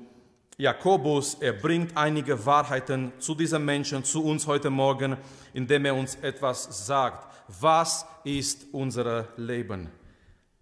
Jakobus, 0.56 1.34
er 1.34 1.52
bringt 1.52 1.96
einige 1.96 2.44
Wahrheiten 2.44 3.12
zu 3.18 3.34
diesen 3.34 3.64
Menschen, 3.64 4.04
zu 4.04 4.24
uns 4.24 4.46
heute 4.46 4.70
Morgen, 4.70 5.16
indem 5.54 5.84
er 5.84 5.94
uns 5.94 6.16
etwas 6.16 6.86
sagt. 6.86 7.28
Was 7.60 8.06
ist 8.24 8.66
unser 8.72 9.28
Leben? 9.36 9.88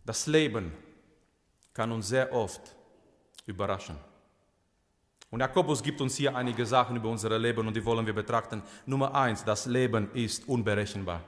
Das 0.05 0.27
Leben 0.27 0.73
kann 1.73 1.93
uns 1.93 2.09
sehr 2.09 2.33
oft 2.33 2.61
überraschen. 3.47 3.97
Und 5.31 5.41
Jakobus 5.41 5.83
gibt 5.83 6.01
uns 6.01 6.17
hier 6.17 6.35
einige 6.35 6.65
Sachen 6.65 6.97
über 6.97 7.11
unser 7.11 7.39
Leben 7.39 7.67
und 7.67 7.77
die 7.77 7.85
wollen 7.85 8.07
wir 8.07 8.15
betrachten. 8.15 8.63
Nummer 8.87 9.15
eins, 9.15 9.45
das 9.45 9.67
Leben 9.67 10.11
ist 10.15 10.49
unberechenbar. 10.49 11.23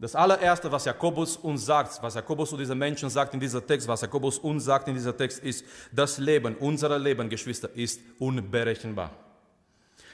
Das 0.00 0.14
allererste, 0.14 0.72
was 0.72 0.86
Jakobus 0.86 1.36
uns 1.36 1.66
sagt, 1.66 2.02
was 2.02 2.14
Jakobus 2.14 2.50
zu 2.50 2.56
diesen 2.56 2.78
Menschen 2.78 3.10
sagt 3.10 3.34
in 3.34 3.40
diesem 3.40 3.64
Text, 3.66 3.86
was 3.86 4.00
Jakobus 4.00 4.38
uns 4.38 4.64
sagt 4.64 4.88
in 4.88 4.94
diesem 4.94 5.16
Text, 5.16 5.40
ist, 5.40 5.64
das 5.92 6.16
Leben, 6.16 6.56
unser 6.56 6.98
Leben, 6.98 7.28
Geschwister, 7.28 7.68
ist 7.74 8.00
unberechenbar. 8.18 9.10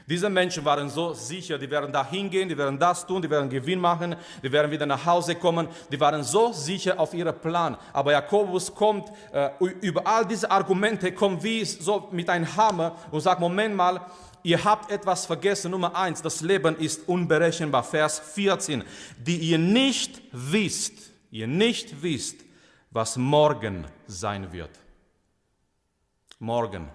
Diese 0.08 0.30
Menschen 0.30 0.64
waren 0.64 0.88
so 0.88 1.12
sicher, 1.14 1.58
die 1.58 1.68
werden 1.68 1.92
da 1.92 2.08
hingehen, 2.08 2.48
die 2.48 2.56
werden 2.56 2.78
das 2.78 3.04
tun, 3.04 3.20
die 3.20 3.28
werden 3.28 3.50
Gewinn 3.50 3.80
machen, 3.80 4.14
die 4.40 4.52
werden 4.52 4.70
wieder 4.70 4.86
nach 4.86 5.04
Hause 5.04 5.34
kommen. 5.34 5.66
Die 5.90 5.98
waren 5.98 6.22
so 6.22 6.52
sicher 6.52 7.00
auf 7.00 7.12
ihren 7.12 7.36
Plan. 7.40 7.76
Aber 7.92 8.12
Jakobus 8.12 8.72
kommt 8.72 9.10
äh, 9.32 9.50
über 9.80 10.06
all 10.06 10.24
diese 10.24 10.48
Argumente, 10.48 11.10
kommt 11.10 11.42
wie 11.42 11.64
so 11.64 12.08
mit 12.12 12.30
einem 12.30 12.56
Hammer 12.56 12.96
und 13.10 13.20
sagt, 13.20 13.40
Moment 13.40 13.74
mal, 13.74 14.00
ihr 14.44 14.62
habt 14.62 14.92
etwas 14.92 15.26
vergessen. 15.26 15.72
Nummer 15.72 15.96
eins, 15.96 16.22
das 16.22 16.40
Leben 16.40 16.76
ist 16.76 17.08
unberechenbar. 17.08 17.82
Vers 17.82 18.20
14, 18.20 18.84
die 19.18 19.38
ihr 19.38 19.58
nicht 19.58 20.22
wisst, 20.30 21.10
ihr 21.32 21.48
nicht 21.48 22.00
wisst, 22.00 22.44
was 22.92 23.16
morgen 23.16 23.84
sein 24.06 24.52
wird. 24.52 24.70
Morgen. 26.38 26.88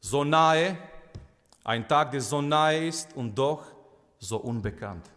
So 0.00 0.22
nahe, 0.22 0.76
ein 1.64 1.88
Tag, 1.88 2.12
der 2.12 2.20
so 2.20 2.42
nahe 2.42 2.86
ist 2.86 3.16
und 3.16 3.36
doch 3.36 3.64
so 4.18 4.36
unbekannt. 4.36 5.10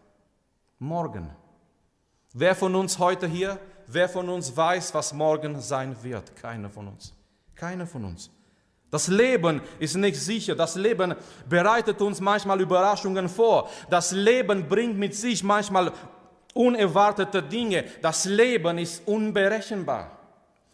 Morgen. 0.79 1.29
Wer 2.33 2.55
von 2.55 2.73
uns 2.75 2.97
heute 2.97 3.27
hier, 3.27 3.59
wer 3.87 4.07
von 4.07 4.29
uns 4.29 4.55
weiß, 4.55 4.93
was 4.93 5.13
morgen 5.13 5.59
sein 5.59 5.95
wird? 6.01 6.35
Keiner 6.35 6.69
von 6.69 6.87
uns. 6.87 7.13
Keiner 7.55 7.85
von 7.85 8.05
uns. 8.05 8.31
Das 8.89 9.07
Leben 9.09 9.61
ist 9.79 9.95
nicht 9.95 10.15
sicher. 10.15 10.55
Das 10.55 10.75
Leben 10.75 11.15
bereitet 11.49 12.01
uns 12.01 12.21
manchmal 12.21 12.61
Überraschungen 12.61 13.27
vor. 13.27 13.69
Das 13.89 14.11
Leben 14.11 14.67
bringt 14.67 14.97
mit 14.97 15.13
sich 15.13 15.43
manchmal 15.43 15.91
unerwartete 16.53 17.43
Dinge. 17.43 17.83
Das 18.01 18.25
Leben 18.25 18.77
ist 18.77 19.05
unberechenbar. 19.05 20.16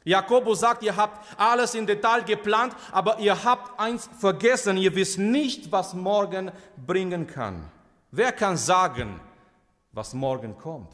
Jakobus 0.03 0.59
sagt, 0.59 0.83
ihr 0.83 0.95
habt 0.95 1.25
alles 1.39 1.75
in 1.75 1.87
Detail 1.87 2.23
geplant, 2.23 2.75
aber 2.91 3.19
ihr 3.19 3.43
habt 3.43 3.79
eins 3.79 4.09
vergessen. 4.19 4.77
Ihr 4.77 4.93
wisst 4.95 5.17
nicht, 5.17 5.71
was 5.71 5.93
morgen 5.93 6.51
bringen 6.85 7.27
kann. 7.27 7.71
Wer 8.11 8.31
kann 8.31 8.57
sagen, 8.57 9.19
was 9.91 10.13
morgen 10.13 10.57
kommt? 10.57 10.91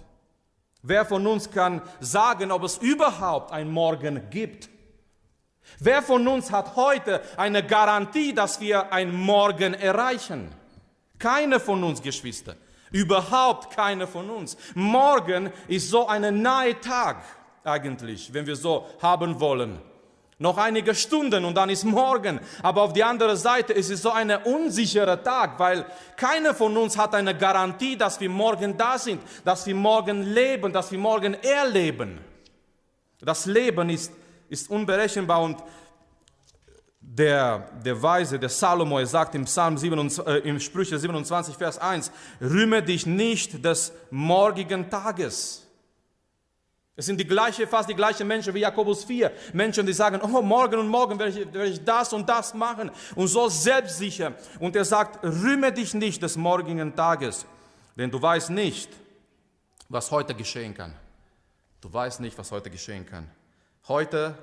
Wer 0.81 1.05
von 1.05 1.25
uns 1.27 1.49
kann 1.51 1.81
sagen, 1.99 2.51
ob 2.51 2.63
es 2.63 2.77
überhaupt 2.77 3.51
ein 3.51 3.69
Morgen 3.69 4.29
gibt? 4.29 4.69
Wer 5.79 6.01
von 6.01 6.27
uns 6.27 6.51
hat 6.51 6.75
heute 6.75 7.21
eine 7.37 7.65
Garantie, 7.65 8.33
dass 8.33 8.59
wir 8.61 8.93
ein 8.93 9.13
Morgen 9.13 9.73
erreichen? 9.73 10.53
Keine 11.17 11.59
von 11.59 11.83
uns, 11.83 12.01
Geschwister. 12.01 12.55
Überhaupt 12.91 13.75
keine 13.75 14.07
von 14.07 14.29
uns. 14.29 14.57
Morgen 14.73 15.51
ist 15.67 15.89
so 15.89 16.07
ein 16.07 16.41
nahe 16.41 16.79
Tag 16.79 17.23
eigentlich, 17.63 18.33
wenn 18.33 18.45
wir 18.45 18.55
so 18.55 18.87
haben 19.01 19.39
wollen. 19.39 19.79
Noch 20.41 20.57
einige 20.57 20.95
Stunden 20.95 21.43
und 21.43 21.55
dann 21.55 21.69
ist 21.69 21.83
morgen. 21.83 22.39
Aber 22.63 22.83
auf 22.83 22.93
die 22.93 23.03
andere 23.03 23.35
Seite 23.35 23.73
ist 23.73 23.89
es 23.89 24.01
so 24.01 24.11
ein 24.11 24.31
unsicherer 24.31 25.21
Tag, 25.21 25.59
weil 25.59 25.85
keiner 26.15 26.53
von 26.53 26.77
uns 26.77 26.97
hat 26.97 27.13
eine 27.13 27.37
Garantie, 27.37 27.97
dass 27.97 28.21
wir 28.21 28.29
morgen 28.29 28.77
da 28.77 28.97
sind, 28.97 29.21
dass 29.43 29.67
wir 29.67 29.75
morgen 29.75 30.23
leben, 30.23 30.71
dass 30.71 30.91
wir 30.93 30.99
morgen 30.99 31.33
erleben. 31.33 32.19
Das 33.19 33.45
Leben 33.45 33.89
ist, 33.89 34.13
ist 34.47 34.69
unberechenbar 34.69 35.41
und 35.41 35.57
der, 37.01 37.69
der 37.83 38.01
Weise, 38.01 38.39
der 38.39 38.49
Salomo, 38.49 38.99
er 38.99 39.07
sagt 39.07 39.35
im 39.35 39.43
Psalm 39.43 39.77
27, 39.77 40.25
äh, 40.25 40.47
im 40.47 40.59
Sprüche 40.59 40.97
27, 40.97 41.55
Vers 41.55 41.79
1, 41.79 42.11
rühme 42.39 42.81
dich 42.81 43.05
nicht 43.05 43.65
des 43.65 43.91
morgigen 44.09 44.89
Tages. 44.89 45.68
Es 46.99 47.05
sind 47.05 47.17
die 47.17 47.25
gleiche, 47.25 47.65
fast 47.65 47.87
die 47.87 47.95
gleichen 47.95 48.27
Menschen 48.27 48.53
wie 48.53 48.59
Jakobus 48.59 49.05
4. 49.05 49.31
Menschen, 49.53 49.85
die 49.85 49.93
sagen, 49.93 50.19
oh, 50.21 50.41
morgen 50.41 50.81
und 50.81 50.89
morgen 50.89 51.17
werde 51.17 51.31
ich, 51.31 51.53
werde 51.53 51.69
ich 51.69 51.81
das 51.81 52.11
und 52.11 52.27
das 52.27 52.53
machen. 52.53 52.91
Und 53.15 53.29
so 53.29 53.47
selbstsicher. 53.47 54.33
Und 54.59 54.75
er 54.75 54.83
sagt, 54.83 55.23
rühme 55.23 55.71
dich 55.71 55.93
nicht 55.93 56.21
des 56.21 56.35
morgigen 56.35 56.93
Tages, 56.93 57.45
denn 57.95 58.11
du 58.11 58.21
weißt 58.21 58.49
nicht, 58.49 58.89
was 59.87 60.11
heute 60.11 60.35
geschehen 60.35 60.73
kann. 60.73 60.93
Du 61.79 61.93
weißt 61.93 62.19
nicht, 62.19 62.37
was 62.37 62.51
heute 62.51 62.69
geschehen 62.69 63.05
kann. 63.05 63.31
Heute, 63.87 64.37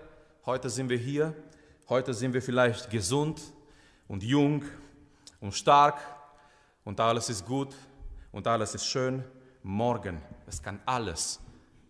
heute 0.47 0.71
sind 0.71 0.89
wir 0.89 0.97
hier. 0.97 1.35
Heute 1.91 2.15
sind 2.15 2.33
wir 2.33 2.41
vielleicht 2.41 2.89
gesund 2.89 3.39
und 4.09 4.23
jung 4.23 4.65
und 5.43 5.53
stark 5.53 5.99
und 6.87 6.99
alles 7.01 7.29
ist 7.29 7.45
gut 7.45 7.75
und 8.33 8.47
alles 8.47 8.75
ist 8.75 8.87
schön. 8.87 9.23
Morgen, 9.63 10.23
es 10.47 10.63
kann 10.63 10.81
alles 10.87 11.39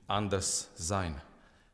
anders 0.06 0.70
sein. 0.74 1.20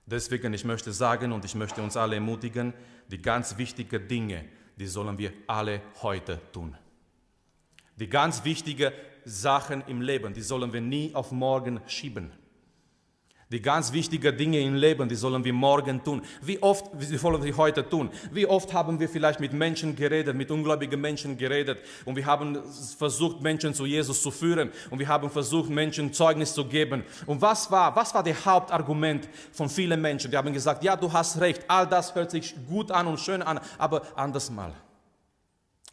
Deswegen, 0.07 0.53
ich 0.53 0.65
möchte 0.65 0.93
sagen 0.93 1.33
und 1.33 1.45
ich 1.45 1.55
möchte 1.55 1.83
uns 1.83 1.97
alle 1.97 2.17
ermutigen, 2.17 2.75
die 3.09 3.21
ganz 3.21 3.57
wichtigen 3.57 4.09
Dinge, 4.09 4.45
die 4.77 4.87
sollen 4.87 5.17
wir 5.19 5.33
alle 5.47 5.81
heute 6.03 6.41
tun. 6.53 6.77
Die 7.97 8.09
ganz 8.09 8.45
wichtigen 8.45 8.93
Sachen 9.25 9.83
im 9.87 10.01
Leben, 10.01 10.35
die 10.35 10.43
sollen 10.43 10.73
wir 10.73 10.81
nie 10.81 11.15
auf 11.15 11.31
morgen 11.31 11.81
schieben. 11.87 12.33
Die 13.53 13.61
ganz 13.61 13.93
wichtigen 13.93 14.35
Dinge 14.35 14.61
im 14.61 14.75
Leben, 14.75 15.07
die 15.09 15.15
sollen 15.15 15.45
wir 15.45 15.53
morgen 15.53 16.03
tun. 16.03 16.23
Wie 16.41 16.61
oft 16.63 16.87
wie 16.95 17.23
wollen 17.23 17.45
wir 17.45 17.55
heute 17.57 17.87
tun? 17.87 18.09
Wie 18.33 18.47
oft 18.47 18.73
haben 18.73 18.99
wir 18.99 19.11
vielleicht 19.11 19.41
mit 19.41 19.53
Menschen 19.53 19.95
geredet, 19.95 20.35
mit 20.35 20.51
ungläubigen 20.51 20.99
Menschen 20.99 21.37
geredet 21.37 21.79
und 22.07 22.17
wir 22.17 22.25
haben 22.25 22.59
versucht, 22.97 23.43
Menschen 23.43 23.75
zu 23.75 23.85
Jesus 23.85 24.23
zu 24.23 24.31
führen 24.31 24.73
und 24.89 24.99
wir 24.99 25.07
haben 25.07 25.29
versucht, 25.29 25.69
Menschen 25.69 26.15
Zeugnis 26.15 26.55
zu 26.55 26.65
geben. 26.65 27.05
Und 27.27 27.43
was 27.43 27.71
war, 27.71 27.95
was 27.95 28.15
war 28.15 28.23
das 28.23 28.45
Hauptargument 28.47 29.29
von 29.53 29.69
vielen 29.69 30.01
Menschen? 30.01 30.31
Die 30.31 30.37
haben 30.37 30.53
gesagt, 30.53 30.83
ja, 30.83 30.97
du 30.97 31.13
hast 31.13 31.39
recht, 31.39 31.63
all 31.69 31.87
das 31.87 32.15
hört 32.15 32.31
sich 32.31 32.55
gut 32.67 32.91
an 32.91 33.07
und 33.07 33.21
schön 33.21 33.43
an, 33.43 33.61
aber 33.77 34.03
anders 34.17 34.51
mal. 34.51 34.73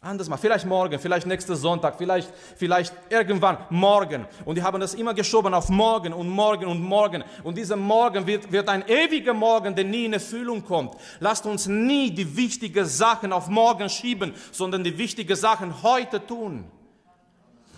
Anders 0.02 0.30
mal, 0.30 0.38
vielleicht 0.38 0.64
morgen, 0.64 0.98
vielleicht 0.98 1.26
nächsten 1.26 1.54
Sonntag, 1.54 1.98
vielleicht, 1.98 2.32
vielleicht 2.56 2.94
irgendwann 3.10 3.58
morgen. 3.68 4.26
Und 4.46 4.56
die 4.56 4.62
haben 4.62 4.80
das 4.80 4.94
immer 4.94 5.12
geschoben 5.12 5.52
auf 5.52 5.68
morgen 5.68 6.14
und 6.14 6.26
morgen 6.26 6.64
und 6.68 6.80
morgen. 6.82 7.22
Und 7.44 7.58
dieser 7.58 7.76
Morgen 7.76 8.26
wird, 8.26 8.50
wird 8.50 8.66
ein 8.70 8.82
ewiger 8.88 9.34
Morgen, 9.34 9.74
der 9.74 9.84
nie 9.84 10.06
in 10.06 10.14
Erfüllung 10.14 10.64
kommt. 10.64 10.94
Lasst 11.18 11.44
uns 11.44 11.66
nie 11.66 12.10
die 12.10 12.34
wichtigen 12.34 12.86
Sachen 12.86 13.30
auf 13.30 13.48
morgen 13.48 13.90
schieben, 13.90 14.32
sondern 14.52 14.82
die 14.82 14.96
wichtigen 14.96 15.36
Sachen 15.36 15.82
heute 15.82 16.26
tun. 16.26 16.64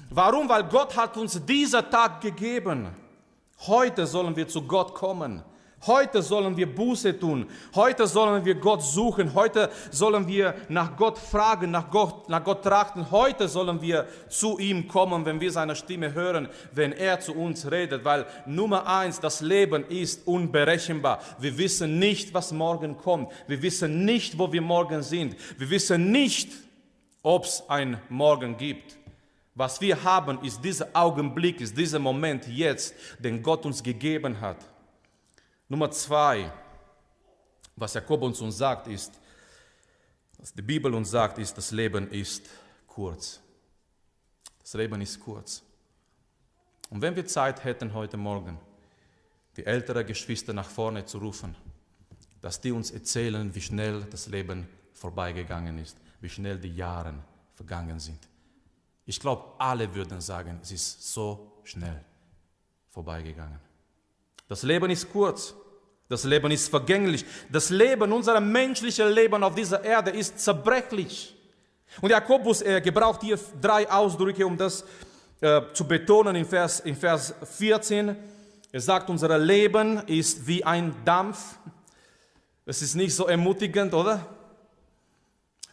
Warum? 0.09 0.49
Weil 0.49 0.63
Gott 0.63 0.97
hat 0.97 1.17
uns 1.17 1.45
dieser 1.45 1.91
Tag 1.91 2.21
gegeben. 2.21 2.87
Heute 3.67 4.07
sollen 4.07 4.37
wir 4.37 4.47
zu 4.47 4.63
Gott 4.63 4.95
kommen. 4.95 5.43
Heute 5.87 6.23
sollen 6.23 6.57
wir 6.57 6.73
Buße 6.73 7.19
tun. 7.19 7.47
Heute 7.75 8.07
sollen 8.07 8.45
wir 8.45 8.55
Gott 8.55 8.83
suchen. 8.83 9.35
Heute 9.35 9.69
sollen 9.91 10.29
wir 10.29 10.55
nach 10.69 10.97
Gott 10.97 11.19
fragen, 11.19 11.73
nach 11.73 11.91
Gott, 11.91 12.29
nach 12.29 12.45
Gott 12.45 12.63
trachten. 12.63 13.11
Heute 13.11 13.49
sollen 13.49 13.83
wir 13.83 14.07
zu 14.29 14.61
ihm 14.61 14.87
kommen, 14.87 15.25
wenn 15.27 15.41
wir 15.41 15.51
seine 15.51 15.75
Stimme 15.75 16.15
hören, 16.15 16.49
wenn 16.73 16.93
er 16.93 17.19
zu 17.19 17.35
uns 17.35 17.69
redet. 17.69 18.05
Weil 18.05 18.27
Nummer 18.47 18.87
eins, 18.87 19.19
das 19.19 19.41
Leben 19.41 19.85
ist 19.89 20.25
unberechenbar. 20.27 21.19
Wir 21.41 21.59
wissen 21.59 21.99
nicht, 21.99 22.33
was 22.33 22.53
morgen 22.53 22.97
kommt. 22.97 23.33
Wir 23.49 23.61
wissen 23.61 24.05
nicht, 24.05 24.39
wo 24.39 24.53
wir 24.53 24.63
morgen 24.63 25.03
sind. 25.03 25.35
Wir 25.59 25.69
wissen 25.69 26.13
nicht, 26.13 26.53
ob 27.25 27.45
es 27.45 27.65
ein 27.69 28.01
Morgen 28.09 28.57
gibt. 28.57 28.97
Was 29.57 29.81
wir 29.81 30.03
haben, 30.03 30.43
ist 30.43 30.65
dieser 30.65 30.89
Augenblick, 30.93 31.61
ist 31.61 31.77
dieser 31.77 31.99
Moment 31.99 32.47
jetzt, 32.47 32.95
den 33.19 33.43
Gott 33.43 33.67
uns 33.67 33.83
gegeben 33.83 34.41
hat. 34.41 34.72
Nummer 35.73 35.91
zwei, 35.91 36.53
was 37.77 37.95
Jakobus 37.95 38.43
uns 38.43 38.59
sagt, 38.59 38.89
ist, 38.89 39.19
was 40.37 40.53
die 40.53 40.61
Bibel 40.61 40.93
uns 40.93 41.11
sagt, 41.11 41.39
ist, 41.39 41.57
das 41.57 41.71
Leben 41.71 42.11
ist 42.11 42.47
kurz. 42.87 43.41
Das 44.61 44.75
Leben 44.75 45.01
ist 45.01 45.19
kurz. 45.19 45.63
Und 46.91 47.01
wenn 47.01 47.17
wir 47.17 47.25
Zeit 47.25 47.65
hätten 47.65 47.95
heute 47.95 48.19
Morgen, 48.19 48.59
die 49.57 49.65
älteren 49.65 50.07
Geschwister 50.07 50.53
nach 50.53 50.69
vorne 50.69 51.07
zu 51.07 51.17
rufen, 51.17 51.57
dass 52.43 52.61
die 52.61 52.71
uns 52.73 52.91
erzählen, 52.91 53.55
wie 53.55 53.63
schnell 53.63 54.03
das 54.11 54.27
Leben 54.27 54.69
vorbeigegangen 54.93 55.79
ist, 55.79 55.97
wie 56.21 56.29
schnell 56.29 56.59
die 56.59 56.77
Jahre 56.77 57.15
vergangen 57.55 57.99
sind. 57.99 58.29
Ich 59.07 59.19
glaube, 59.19 59.59
alle 59.59 59.95
würden 59.95 60.21
sagen, 60.21 60.59
es 60.61 60.71
ist 60.71 61.15
so 61.15 61.63
schnell 61.65 62.05
vorbeigegangen. 62.91 63.59
Das 64.49 64.65
Leben 64.65 64.91
ist 64.91 65.11
kurz. 65.11 65.55
Das 66.13 66.25
Leben 66.25 66.51
ist 66.51 66.69
vergänglich. 66.69 67.25
Das 67.51 67.71
Leben, 67.71 68.13
unser 68.13 68.39
menschliches 68.39 69.15
Leben 69.15 69.43
auf 69.43 69.55
dieser 69.55 69.83
Erde 69.83 70.11
ist 70.11 70.39
zerbrechlich. 70.39 71.35
Und 72.03 72.11
Jakobus 72.11 72.61
er 72.61 72.83
gebraucht 72.83 73.23
hier 73.23 73.39
drei 73.59 73.91
Ausdrücke, 73.91 74.47
um 74.47 74.59
das 74.59 74.85
äh, 75.41 75.63
zu 75.73 75.89
betonen 75.89 76.37
in 76.37 76.45
Vers, 76.45 76.81
in 76.81 76.97
Vers 76.97 77.35
14. 77.57 78.15
Er 78.71 78.81
sagt, 78.83 79.09
unser 79.09 79.39
Leben 79.39 80.07
ist 80.07 80.47
wie 80.47 80.63
ein 80.63 80.95
Dampf. 81.03 81.57
Es 82.67 82.83
ist 82.83 82.95
nicht 82.95 83.15
so 83.15 83.27
ermutigend, 83.27 83.95
oder? 83.95 84.21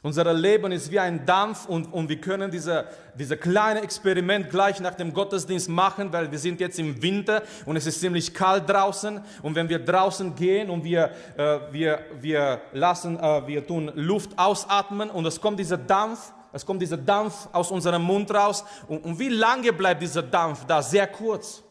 Unser 0.02 0.34
Leben 0.34 0.72
ist 0.72 0.90
wie 0.92 1.00
ein 1.00 1.26
Dampf 1.26 1.66
und, 1.66 1.92
und 1.92 2.08
wir 2.08 2.22
können 2.22 2.50
diese, 2.50 2.86
diese 3.16 3.36
kleine 3.36 3.82
Experiment 3.82 4.50
gleich 4.50 4.80
nach 4.80 4.96
dem 4.96 5.14
Gottesdienst 5.14 5.68
machen, 5.68 6.14
weil 6.14 6.32
wir 6.32 6.40
sind 6.40 6.62
jetzt 6.62 6.80
im 6.80 7.02
Winter 7.02 7.44
und 7.66 7.76
es 7.76 7.86
ist 7.86 8.00
ziemlich 8.00 8.34
kalt 8.34 8.70
draußen 8.70 9.20
und 9.42 9.56
wenn 9.56 9.68
wir 9.68 9.80
draußen 9.80 10.34
gehen 10.36 10.70
und 10.70 10.86
wir, 10.86 11.12
äh, 11.36 11.60
wir, 11.72 12.00
wir 12.22 12.62
lassen, 12.72 13.20
äh, 13.20 13.46
wir 13.46 13.68
tun 13.68 13.92
Luft 13.94 14.40
ausatmen 14.40 15.10
und 15.10 15.26
es 15.26 15.42
kommt 15.42 15.60
dieser 15.60 15.78
Dampf, 15.78 16.32
es 16.54 16.66
kommt 16.66 16.82
dieser 16.82 16.98
Dampf 16.98 17.50
aus 17.52 17.70
unserem 17.70 18.04
Mund 18.04 18.34
raus 18.34 18.64
und, 18.88 19.04
und 19.04 19.20
wie 19.20 19.28
lange 19.28 19.74
bleibt 19.74 20.02
dieser 20.02 20.24
Dampf 20.24 20.64
da? 20.64 20.82
Sehr 20.82 21.08
kurz. 21.08 21.62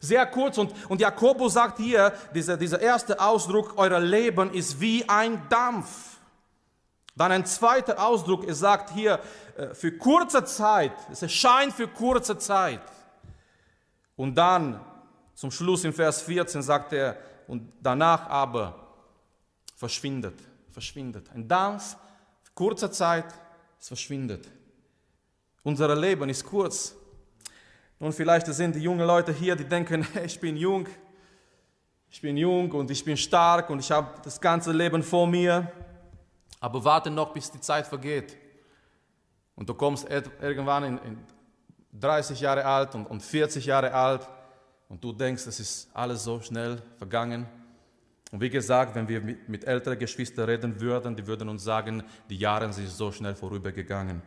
Sehr 0.00 0.26
kurz 0.26 0.58
und, 0.58 0.70
und 0.90 1.00
Jakobus 1.00 1.54
sagt 1.54 1.78
hier, 1.78 2.12
dieser, 2.34 2.58
dieser 2.58 2.78
erste 2.78 3.18
Ausdruck, 3.18 3.72
euer 3.78 4.00
Leben 4.00 4.52
ist 4.52 4.78
wie 4.78 5.08
ein 5.08 5.40
Dampf. 5.48 6.14
Dann 7.16 7.32
ein 7.32 7.46
zweiter 7.46 8.04
Ausdruck, 8.04 8.44
er 8.46 8.54
sagt 8.54 8.90
hier, 8.90 9.20
äh, 9.56 9.74
für 9.74 9.92
kurze 9.92 10.44
Zeit, 10.44 10.92
es 11.10 11.22
erscheint 11.22 11.72
für 11.72 11.86
kurze 11.86 12.36
Zeit. 12.38 12.82
Und 14.16 14.34
dann 14.34 14.80
zum 15.34 15.50
Schluss 15.50 15.84
in 15.84 15.92
Vers 15.92 16.22
14 16.22 16.62
sagt 16.62 16.92
er, 16.92 17.16
und 17.46 17.72
danach 17.80 18.28
aber 18.28 18.74
verschwindet, 19.76 20.38
verschwindet. 20.70 21.30
Ein 21.34 21.46
Dampf, 21.46 21.96
kurze 22.54 22.90
Zeit, 22.90 23.26
es 23.78 23.88
verschwindet. 23.88 24.48
Unser 25.62 25.94
Leben 25.94 26.28
ist 26.28 26.44
kurz. 26.44 26.94
Nun, 27.98 28.12
vielleicht 28.12 28.46
sind 28.46 28.74
die 28.74 28.80
jungen 28.80 29.06
Leute 29.06 29.32
hier, 29.32 29.56
die 29.56 29.64
denken, 29.64 30.06
ich 30.24 30.38
bin 30.40 30.56
jung, 30.56 30.88
ich 32.10 32.20
bin 32.20 32.36
jung 32.36 32.70
und 32.72 32.90
ich 32.90 33.04
bin 33.04 33.16
stark 33.16 33.70
und 33.70 33.80
ich 33.80 33.90
habe 33.90 34.20
das 34.22 34.40
ganze 34.40 34.72
Leben 34.72 35.02
vor 35.02 35.26
mir. 35.26 35.70
Aber 36.64 36.82
warte 36.82 37.10
noch, 37.10 37.34
bis 37.34 37.50
die 37.50 37.60
Zeit 37.60 37.86
vergeht. 37.86 38.38
Und 39.54 39.68
du 39.68 39.74
kommst 39.74 40.08
irgendwann 40.08 40.84
in, 40.84 40.98
in 40.98 41.18
30 42.00 42.40
Jahre 42.40 42.64
alt 42.64 42.94
und, 42.94 43.04
und 43.04 43.22
40 43.22 43.66
Jahre 43.66 43.92
alt 43.92 44.26
und 44.88 45.04
du 45.04 45.12
denkst, 45.12 45.46
es 45.46 45.60
ist 45.60 45.90
alles 45.92 46.24
so 46.24 46.40
schnell 46.40 46.80
vergangen. 46.96 47.46
Und 48.32 48.40
wie 48.40 48.48
gesagt, 48.48 48.94
wenn 48.94 49.06
wir 49.08 49.20
mit, 49.20 49.46
mit 49.46 49.64
älteren 49.64 49.98
Geschwistern 49.98 50.46
reden 50.46 50.80
würden, 50.80 51.14
die 51.14 51.26
würden 51.26 51.50
uns 51.50 51.62
sagen, 51.62 52.02
die 52.30 52.38
Jahre 52.38 52.72
sind 52.72 52.88
so 52.88 53.12
schnell 53.12 53.34
vorübergegangen. 53.34 54.22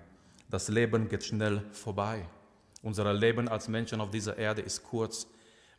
Das 0.47 0.67
Leben 0.67 1.09
geht 1.09 1.23
schnell 1.23 1.63
vorbei. 1.71 2.23
Unser 2.83 3.11
Leben 3.15 3.47
als 3.47 3.67
Menschen 3.67 3.99
auf 3.99 4.11
dieser 4.11 4.37
Erde 4.37 4.61
ist 4.61 4.83
kurz. 4.83 5.25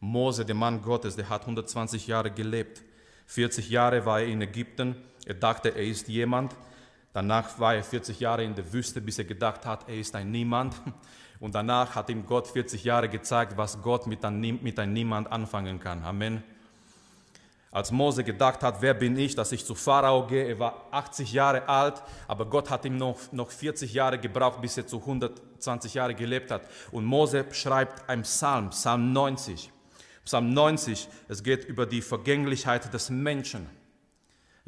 Mose, 0.00 0.44
der 0.44 0.56
Mann 0.56 0.82
Gottes, 0.82 1.14
der 1.14 1.28
hat 1.28 1.42
120 1.42 2.08
Jahre 2.08 2.32
gelebt. 2.32 2.82
40 3.26 3.70
Jahre 3.70 4.04
war 4.04 4.18
er 4.18 4.26
in 4.26 4.42
Ägypten. 4.42 4.96
Er 5.28 5.34
dachte, 5.34 5.68
er 5.68 5.84
ist 5.84 6.08
jemand. 6.08 6.56
Danach 7.12 7.58
war 7.58 7.74
er 7.74 7.84
40 7.84 8.18
Jahre 8.18 8.44
in 8.44 8.54
der 8.54 8.72
Wüste, 8.72 9.02
bis 9.02 9.18
er 9.18 9.26
gedacht 9.26 9.66
hat, 9.66 9.86
er 9.86 9.96
ist 9.96 10.14
ein 10.16 10.30
Niemand. 10.30 10.74
Und 11.40 11.54
danach 11.54 11.94
hat 11.94 12.08
ihm 12.08 12.24
Gott 12.24 12.48
40 12.48 12.82
Jahre 12.82 13.10
gezeigt, 13.10 13.56
was 13.56 13.80
Gott 13.82 14.06
mit 14.06 14.24
einem, 14.24 14.58
mit 14.62 14.78
einem 14.78 14.94
Niemand 14.94 15.30
anfangen 15.30 15.78
kann. 15.80 16.02
Amen. 16.02 16.42
Als 17.70 17.92
Mose 17.92 18.24
gedacht 18.24 18.62
hat, 18.62 18.80
wer 18.80 18.94
bin 18.94 19.18
ich, 19.18 19.34
dass 19.34 19.52
ich 19.52 19.66
zu 19.66 19.74
Pharao 19.74 20.26
gehe, 20.26 20.46
er 20.48 20.58
war 20.58 20.86
80 20.92 21.30
Jahre 21.30 21.68
alt, 21.68 22.02
aber 22.26 22.46
Gott 22.46 22.70
hat 22.70 22.86
ihm 22.86 22.96
noch, 22.96 23.18
noch 23.30 23.50
40 23.50 23.92
Jahre 23.92 24.18
gebraucht, 24.18 24.62
bis 24.62 24.78
er 24.78 24.86
zu 24.86 25.00
120 25.00 25.92
Jahre 25.92 26.14
gelebt 26.14 26.50
hat. 26.50 26.62
Und 26.90 27.04
Mose 27.04 27.44
schreibt 27.52 28.08
ein 28.08 28.22
Psalm, 28.22 28.70
Psalm 28.70 29.12
90. 29.12 29.70
Psalm 30.24 30.54
90, 30.54 31.06
es 31.28 31.42
geht 31.42 31.66
über 31.66 31.84
die 31.84 32.00
Vergänglichkeit 32.00 32.92
des 32.94 33.10
Menschen. 33.10 33.77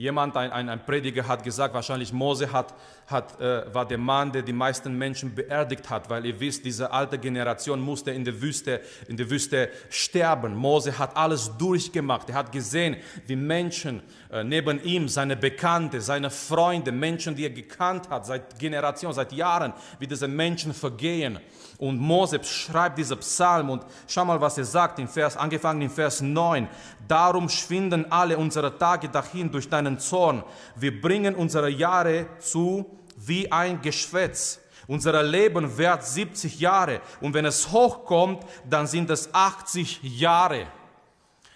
Jemand, 0.01 0.35
ein, 0.35 0.51
ein, 0.51 0.71
ein 0.71 0.83
Prediger 0.87 1.29
hat 1.29 1.45
gesagt, 1.45 1.75
wahrscheinlich 1.75 2.11
Mose 2.11 2.51
hat, 2.51 2.73
hat, 3.11 3.41
äh, 3.41 3.75
war 3.75 3.87
der 3.87 3.99
Mann, 3.99 4.33
der 4.33 4.43
die 4.43 4.53
meisten 4.53 4.97
Menschen 4.97 5.35
beerdigt 5.35 5.89
hat, 5.91 6.09
weil 6.11 6.27
ihr 6.27 6.39
wisst, 6.39 6.65
diese 6.65 6.91
alte 6.91 7.19
Generation 7.19 7.81
musste 7.81 8.11
in 8.11 8.25
der 8.25 8.41
Wüste, 8.41 8.81
in 9.09 9.17
der 9.17 9.29
Wüste 9.29 9.71
sterben. 9.89 10.55
Mose 10.55 10.99
hat 10.99 11.17
alles 11.17 11.51
durchgemacht. 11.59 12.29
Er 12.31 12.37
hat 12.37 12.53
gesehen, 12.53 12.97
wie 13.27 13.37
Menschen 13.37 14.03
äh, 14.31 14.45
neben 14.45 14.83
ihm, 14.83 15.09
seine 15.09 15.37
Bekannte, 15.37 16.01
seine 16.01 16.31
Freunde, 16.31 16.93
Menschen, 16.93 17.35
die 17.35 17.45
er 17.45 17.51
gekannt 17.51 18.09
hat, 18.09 18.27
seit 18.27 18.59
Generationen, 18.59 19.15
seit 19.15 19.33
Jahren, 19.33 19.73
wie 19.99 20.07
diese 20.07 20.29
Menschen 20.29 20.73
vergehen. 20.73 21.39
Und 21.79 21.99
Mose 21.99 22.45
schreibt 22.45 22.99
diesen 22.99 23.19
Psalm 23.19 23.71
und 23.71 23.87
schau 24.07 24.25
mal, 24.25 24.41
was 24.41 24.59
er 24.59 24.67
sagt, 24.67 24.99
in 24.99 25.09
Vers, 25.09 25.37
angefangen 25.37 25.81
in 25.81 25.91
Vers 25.91 26.21
9. 26.21 26.69
Darum 27.09 27.49
schwinden 27.49 28.13
alle 28.13 28.37
unsere 28.37 28.77
Tage 28.77 29.09
dahin 29.09 29.51
durch 29.51 29.69
deinen 29.69 29.99
Zorn. 29.99 30.45
Wir 30.77 31.01
bringen 31.01 31.35
unsere 31.35 31.71
Jahre 31.71 32.27
zu 32.39 33.00
wie 33.27 33.51
ein 33.51 33.81
Geschwätz. 33.83 34.61
Unser 34.87 35.23
Leben 35.23 35.79
währt 35.79 36.05
70 36.05 36.59
Jahre 36.59 37.01
und 37.21 37.35
wenn 37.35 37.45
es 37.45 37.71
hochkommt, 37.71 38.45
dann 38.69 38.87
sind 38.87 39.09
es 39.11 39.33
80 39.33 40.01
Jahre. 40.03 40.67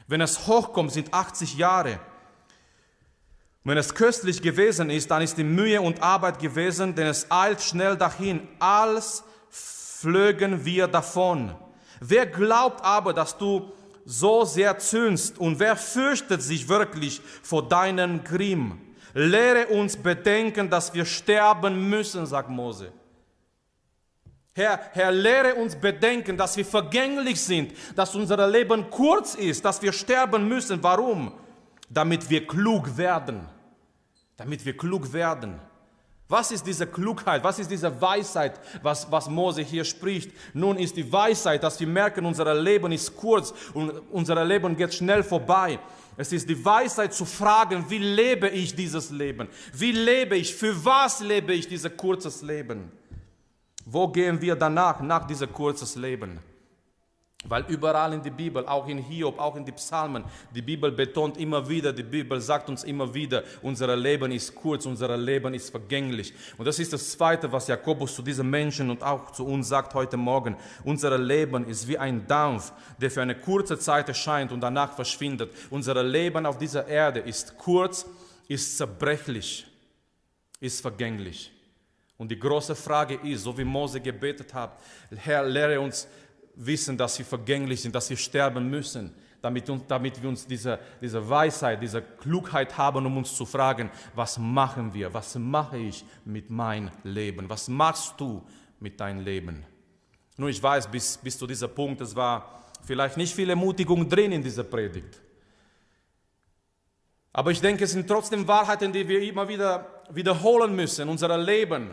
Wenn 0.06 0.20
es 0.20 0.46
hochkommt, 0.46 0.92
sind 0.92 1.12
80 1.12 1.56
Jahre. 1.56 1.98
Wenn 3.64 3.78
es 3.78 3.94
köstlich 3.94 4.42
gewesen 4.42 4.90
ist, 4.90 5.10
dann 5.10 5.22
ist 5.22 5.38
die 5.38 5.44
Mühe 5.44 5.80
und 5.80 6.02
Arbeit 6.02 6.38
gewesen, 6.38 6.94
denn 6.94 7.06
es 7.06 7.30
eilt 7.30 7.62
schnell 7.62 7.96
dahin. 7.96 8.46
Als 8.58 9.24
flögen 9.48 10.66
wir 10.66 10.86
davon. 10.86 11.54
Wer 11.98 12.26
glaubt 12.26 12.84
aber, 12.84 13.14
dass 13.14 13.38
du 13.38 13.72
so 14.04 14.44
sehr 14.44 14.78
zürnst 14.78 15.38
und 15.38 15.58
wer 15.58 15.76
fürchtet 15.76 16.42
sich 16.42 16.68
wirklich 16.68 17.22
vor 17.42 17.66
deinem 17.66 18.22
Grimm? 18.22 18.83
Lehre 19.14 19.68
uns 19.68 19.96
bedenken, 19.96 20.68
dass 20.68 20.92
wir 20.92 21.04
sterben 21.04 21.88
müssen, 21.88 22.26
sagt 22.26 22.50
Mose. 22.50 22.92
Herr, 24.56 24.78
Herr, 24.92 25.10
lehre 25.10 25.54
uns 25.54 25.74
bedenken, 25.74 26.36
dass 26.36 26.56
wir 26.56 26.64
vergänglich 26.64 27.40
sind, 27.40 27.72
dass 27.96 28.14
unser 28.14 28.46
Leben 28.48 28.88
kurz 28.90 29.34
ist, 29.34 29.64
dass 29.64 29.80
wir 29.82 29.92
sterben 29.92 30.46
müssen. 30.48 30.80
Warum? 30.82 31.32
Damit 31.88 32.28
wir 32.30 32.46
klug 32.46 32.96
werden. 32.96 33.48
Damit 34.36 34.64
wir 34.64 34.76
klug 34.76 35.12
werden. 35.12 35.60
Was 36.28 36.50
ist 36.50 36.66
diese 36.66 36.86
Klugheit? 36.86 37.44
Was 37.44 37.58
ist 37.58 37.70
diese 37.70 38.00
Weisheit, 38.00 38.58
was, 38.82 39.10
was 39.10 39.28
Mose 39.28 39.62
hier 39.62 39.84
spricht? 39.84 40.32
Nun 40.54 40.78
ist 40.78 40.96
die 40.96 41.12
Weisheit, 41.12 41.62
dass 41.62 41.78
wir 41.78 41.86
merken, 41.86 42.24
unser 42.24 42.54
Leben 42.54 42.92
ist 42.92 43.14
kurz 43.16 43.52
und 43.74 43.90
unser 44.10 44.42
Leben 44.44 44.76
geht 44.76 44.94
schnell 44.94 45.22
vorbei. 45.22 45.78
Es 46.16 46.32
ist 46.32 46.48
die 46.48 46.64
Weisheit 46.64 47.12
zu 47.12 47.24
fragen, 47.24 47.84
wie 47.88 47.98
lebe 47.98 48.48
ich 48.48 48.74
dieses 48.74 49.10
Leben? 49.10 49.48
Wie 49.72 49.92
lebe 49.92 50.36
ich? 50.36 50.54
Für 50.54 50.84
was 50.84 51.20
lebe 51.20 51.52
ich 51.52 51.66
dieses 51.66 51.96
kurzes 51.96 52.42
Leben? 52.42 52.92
Wo 53.84 54.08
gehen 54.08 54.40
wir 54.40 54.56
danach, 54.56 55.00
nach 55.00 55.26
diesem 55.26 55.52
kurzes 55.52 55.96
Leben? 55.96 56.38
Weil 57.46 57.64
überall 57.68 58.14
in 58.14 58.22
der 58.22 58.30
Bibel, 58.30 58.66
auch 58.66 58.88
in 58.88 58.98
Hiob, 58.98 59.38
auch 59.38 59.54
in 59.56 59.64
den 59.64 59.74
Psalmen, 59.74 60.24
die 60.54 60.62
Bibel 60.62 60.90
betont 60.90 61.36
immer 61.36 61.68
wieder, 61.68 61.92
die 61.92 62.02
Bibel 62.02 62.40
sagt 62.40 62.70
uns 62.70 62.84
immer 62.84 63.12
wieder, 63.12 63.44
unser 63.60 63.94
Leben 63.96 64.32
ist 64.32 64.54
kurz, 64.54 64.86
unser 64.86 65.14
Leben 65.16 65.52
ist 65.52 65.70
vergänglich. 65.70 66.32
Und 66.56 66.64
das 66.64 66.78
ist 66.78 66.94
das 66.94 67.10
Zweite, 67.10 67.52
was 67.52 67.68
Jakobus 67.68 68.14
zu 68.14 68.22
diesen 68.22 68.48
Menschen 68.48 68.88
und 68.88 69.02
auch 69.02 69.30
zu 69.32 69.44
uns 69.44 69.68
sagt 69.68 69.92
heute 69.92 70.16
Morgen. 70.16 70.56
Unser 70.84 71.18
Leben 71.18 71.66
ist 71.66 71.86
wie 71.86 71.98
ein 71.98 72.26
Dampf, 72.26 72.72
der 72.98 73.10
für 73.10 73.20
eine 73.20 73.34
kurze 73.34 73.78
Zeit 73.78 74.08
erscheint 74.08 74.50
und 74.50 74.60
danach 74.60 74.94
verschwindet. 74.94 75.50
Unser 75.68 76.02
Leben 76.02 76.46
auf 76.46 76.56
dieser 76.56 76.86
Erde 76.88 77.20
ist 77.20 77.58
kurz, 77.58 78.06
ist 78.48 78.78
zerbrechlich, 78.78 79.66
ist 80.60 80.80
vergänglich. 80.80 81.50
Und 82.16 82.30
die 82.30 82.38
große 82.38 82.76
Frage 82.76 83.18
ist, 83.24 83.42
so 83.42 83.58
wie 83.58 83.64
Mose 83.64 84.00
gebetet 84.00 84.54
hat, 84.54 84.78
Herr, 85.16 85.44
lehre 85.44 85.80
uns 85.80 86.06
wissen, 86.56 86.96
dass 86.96 87.18
wir 87.18 87.26
vergänglich 87.26 87.82
sind, 87.82 87.94
dass 87.94 88.10
wir 88.10 88.16
sterben 88.16 88.68
müssen, 88.68 89.14
damit, 89.40 89.70
damit 89.88 90.22
wir 90.22 90.28
uns 90.28 90.46
diese, 90.46 90.78
diese 91.00 91.28
Weisheit, 91.28 91.82
diese 91.82 92.00
Klugheit 92.00 92.78
haben, 92.78 93.04
um 93.04 93.16
uns 93.18 93.36
zu 93.36 93.44
fragen, 93.44 93.90
was 94.14 94.38
machen 94.38 94.94
wir, 94.94 95.12
was 95.12 95.34
mache 95.36 95.78
ich 95.78 96.04
mit 96.24 96.50
meinem 96.50 96.90
Leben, 97.02 97.48
was 97.48 97.68
machst 97.68 98.14
du 98.18 98.42
mit 98.80 98.98
deinem 99.00 99.20
Leben. 99.20 99.64
Nur 100.36 100.48
ich 100.48 100.62
weiß, 100.62 100.88
bis, 100.88 101.18
bis 101.18 101.38
zu 101.38 101.46
diesem 101.46 101.74
Punkt, 101.74 102.00
es 102.00 102.16
war 102.16 102.64
vielleicht 102.82 103.16
nicht 103.16 103.34
viel 103.34 103.50
Ermutigung 103.50 104.08
drin 104.08 104.32
in 104.32 104.42
dieser 104.42 104.64
Predigt. 104.64 105.20
Aber 107.32 107.50
ich 107.50 107.60
denke, 107.60 107.84
es 107.84 107.92
sind 107.92 108.06
trotzdem 108.06 108.46
Wahrheiten, 108.46 108.92
die 108.92 109.06
wir 109.06 109.20
immer 109.20 109.48
wieder 109.48 110.02
wiederholen 110.10 110.74
müssen, 110.74 111.08
unser 111.08 111.36
Leben 111.36 111.90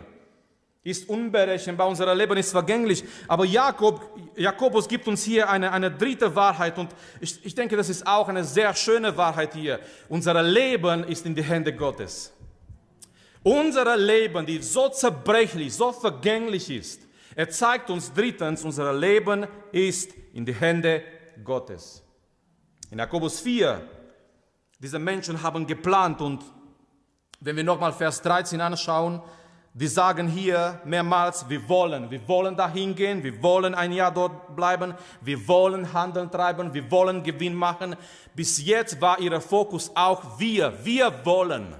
ist 0.84 1.08
unberechenbar, 1.08 1.88
unser 1.88 2.12
Leben 2.14 2.36
ist 2.36 2.50
vergänglich. 2.50 3.04
Aber 3.28 3.44
Jakob, 3.44 4.18
Jakobus 4.36 4.88
gibt 4.88 5.06
uns 5.06 5.22
hier 5.22 5.48
eine, 5.48 5.70
eine 5.70 5.90
dritte 5.90 6.34
Wahrheit 6.34 6.76
und 6.78 6.90
ich, 7.20 7.44
ich 7.44 7.54
denke, 7.54 7.76
das 7.76 7.88
ist 7.88 8.06
auch 8.06 8.28
eine 8.28 8.42
sehr 8.42 8.74
schöne 8.74 9.16
Wahrheit 9.16 9.54
hier. 9.54 9.78
Unser 10.08 10.42
Leben 10.42 11.04
ist 11.04 11.24
in 11.24 11.34
die 11.34 11.42
Hände 11.42 11.74
Gottes. 11.74 12.32
Unser 13.44 13.96
Leben, 13.96 14.44
die 14.44 14.58
so 14.58 14.88
zerbrechlich, 14.88 15.72
so 15.74 15.92
vergänglich 15.92 16.70
ist, 16.70 17.02
er 17.34 17.48
zeigt 17.48 17.88
uns 17.88 18.12
drittens, 18.12 18.62
unser 18.62 18.92
Leben 18.92 19.46
ist 19.70 20.12
in 20.34 20.44
die 20.44 20.54
Hände 20.54 21.02
Gottes. 21.42 22.02
In 22.90 22.98
Jakobus 22.98 23.40
4, 23.40 23.80
diese 24.78 24.98
Menschen 24.98 25.42
haben 25.42 25.66
geplant 25.66 26.20
und 26.20 26.42
wenn 27.40 27.56
wir 27.56 27.64
nochmal 27.64 27.92
Vers 27.92 28.20
13 28.22 28.60
anschauen, 28.60 29.22
die 29.74 29.86
sagen 29.86 30.28
hier 30.28 30.80
mehrmals, 30.84 31.48
wir 31.48 31.66
wollen, 31.68 32.10
wir 32.10 32.26
wollen 32.28 32.56
dahin 32.56 32.94
gehen, 32.94 33.22
wir 33.22 33.42
wollen 33.42 33.74
ein 33.74 33.92
Jahr 33.92 34.12
dort 34.12 34.54
bleiben, 34.54 34.94
wir 35.22 35.48
wollen 35.48 35.92
Handeln 35.94 36.30
treiben, 36.30 36.74
wir 36.74 36.90
wollen 36.90 37.22
Gewinn 37.22 37.54
machen. 37.54 37.96
Bis 38.34 38.62
jetzt 38.62 39.00
war 39.00 39.18
ihr 39.18 39.40
Fokus 39.40 39.90
auch 39.94 40.38
wir, 40.38 40.84
wir 40.84 41.24
wollen. 41.24 41.74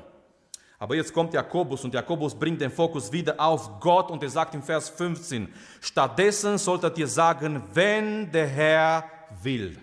Aber 0.79 0.97
jetzt 0.97 1.13
kommt 1.13 1.35
Jakobus 1.35 1.85
und 1.85 1.93
Jakobus 1.93 2.35
bringt 2.35 2.61
den 2.61 2.71
Fokus 2.71 3.13
wieder 3.13 3.39
auf 3.39 3.79
Gott 3.79 4.11
und 4.11 4.23
er 4.23 4.31
sagt 4.31 4.55
im 4.55 4.63
Vers 4.63 4.89
15, 4.89 5.53
stattdessen 5.81 6.59
solltet 6.59 6.97
ihr 6.99 7.07
sagen, 7.07 7.63
wenn 7.75 8.33
der 8.33 8.49
Herr 8.49 9.05
will. 9.43 9.79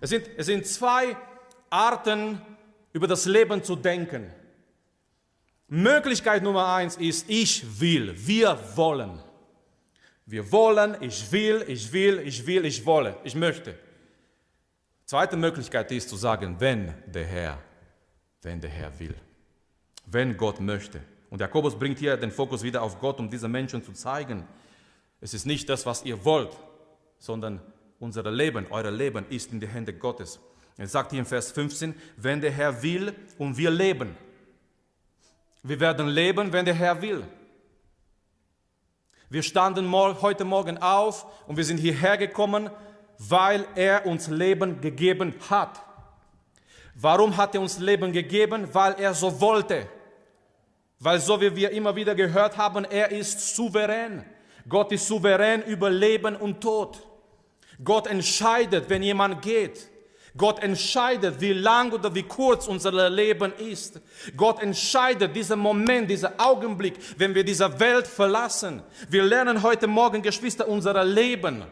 Es 0.00 0.10
sind, 0.10 0.30
es 0.36 0.46
sind 0.46 0.64
zwei 0.64 1.16
Arten, 1.68 2.40
über 2.92 3.06
das 3.06 3.26
Leben 3.26 3.62
zu 3.62 3.76
denken. 3.76 4.32
Möglichkeit 5.68 6.42
Nummer 6.42 6.74
eins 6.74 6.96
ist, 6.96 7.28
ich 7.28 7.80
will, 7.80 8.14
wir 8.16 8.58
wollen. 8.74 9.18
Wir 10.24 10.50
wollen, 10.50 10.96
ich 11.00 11.30
will, 11.30 11.64
ich 11.68 11.92
will, 11.92 12.20
ich 12.20 12.46
will, 12.46 12.64
ich 12.64 12.84
wolle, 12.84 13.16
ich 13.24 13.34
möchte. 13.34 13.78
Zweite 15.04 15.36
Möglichkeit 15.36 15.90
ist 15.92 16.08
zu 16.08 16.16
sagen, 16.16 16.56
wenn 16.58 16.92
der 17.06 17.24
Herr, 17.24 17.58
wenn 18.42 18.60
der 18.60 18.70
Herr 18.70 18.98
will, 18.98 19.14
wenn 20.06 20.36
Gott 20.36 20.60
möchte. 20.60 21.00
Und 21.30 21.40
Jakobus 21.40 21.78
bringt 21.78 21.98
hier 21.98 22.16
den 22.16 22.30
Fokus 22.30 22.62
wieder 22.62 22.82
auf 22.82 22.98
Gott, 22.98 23.18
um 23.18 23.30
diese 23.30 23.48
Menschen 23.48 23.82
zu 23.82 23.92
zeigen, 23.92 24.46
es 25.20 25.34
ist 25.34 25.46
nicht 25.46 25.68
das, 25.68 25.84
was 25.84 26.04
ihr 26.04 26.24
wollt, 26.24 26.56
sondern 27.18 27.60
unser 27.98 28.30
Leben, 28.30 28.66
euer 28.70 28.90
Leben 28.90 29.26
ist 29.28 29.52
in 29.52 29.60
die 29.60 29.66
Hände 29.66 29.92
Gottes. 29.92 30.38
Er 30.76 30.86
sagt 30.86 31.10
hier 31.10 31.20
in 31.20 31.26
Vers 31.26 31.50
15, 31.52 31.94
wenn 32.16 32.40
der 32.40 32.52
Herr 32.52 32.82
will 32.82 33.12
und 33.36 33.56
wir 33.56 33.70
leben, 33.70 34.16
Wir 35.62 35.80
werden 35.80 36.08
leben, 36.08 36.52
wenn 36.52 36.64
der 36.64 36.74
Herr 36.74 37.00
will. 37.02 37.24
Wir 39.30 39.42
standen 39.42 39.90
heute 39.92 40.44
Morgen 40.44 40.78
auf 40.78 41.26
und 41.46 41.56
wir 41.56 41.64
sind 41.64 41.78
hierher 41.78 42.16
gekommen, 42.16 42.70
weil 43.18 43.66
er 43.74 44.06
uns 44.06 44.28
Leben 44.28 44.80
gegeben 44.80 45.34
hat. 45.50 45.82
Warum 46.94 47.36
hat 47.36 47.54
er 47.54 47.60
uns 47.60 47.78
Leben 47.78 48.12
gegeben? 48.12 48.68
Weil 48.72 48.94
er 48.94 49.12
so 49.14 49.40
wollte. 49.40 49.86
Weil 50.98 51.20
so 51.20 51.40
wie 51.40 51.54
wir 51.54 51.70
immer 51.70 51.94
wieder 51.94 52.14
gehört 52.14 52.56
haben, 52.56 52.84
er 52.84 53.10
ist 53.10 53.54
souverän. 53.54 54.24
Gott 54.68 54.92
ist 54.92 55.06
souverän 55.06 55.62
über 55.62 55.90
Leben 55.90 56.34
und 56.34 56.60
Tod. 56.60 57.06
Gott 57.82 58.06
entscheidet, 58.06 58.88
wenn 58.88 59.02
jemand 59.02 59.42
geht. 59.42 59.88
Gott 60.36 60.62
entscheidet, 60.62 61.40
wie 61.40 61.52
lang 61.52 61.92
oder 61.92 62.14
wie 62.14 62.22
kurz 62.22 62.66
unser 62.66 63.08
Leben 63.10 63.52
ist. 63.54 64.00
Gott 64.36 64.62
entscheidet 64.62 65.34
diesen 65.34 65.58
Moment, 65.58 66.10
diesen 66.10 66.38
Augenblick, 66.38 66.98
wenn 67.16 67.34
wir 67.34 67.44
diese 67.44 67.80
Welt 67.80 68.06
verlassen. 68.06 68.82
Wir 69.08 69.22
lernen 69.22 69.62
heute 69.62 69.86
Morgen, 69.86 70.22
Geschwister, 70.22 70.68
unser 70.68 71.02
Leben, 71.04 71.64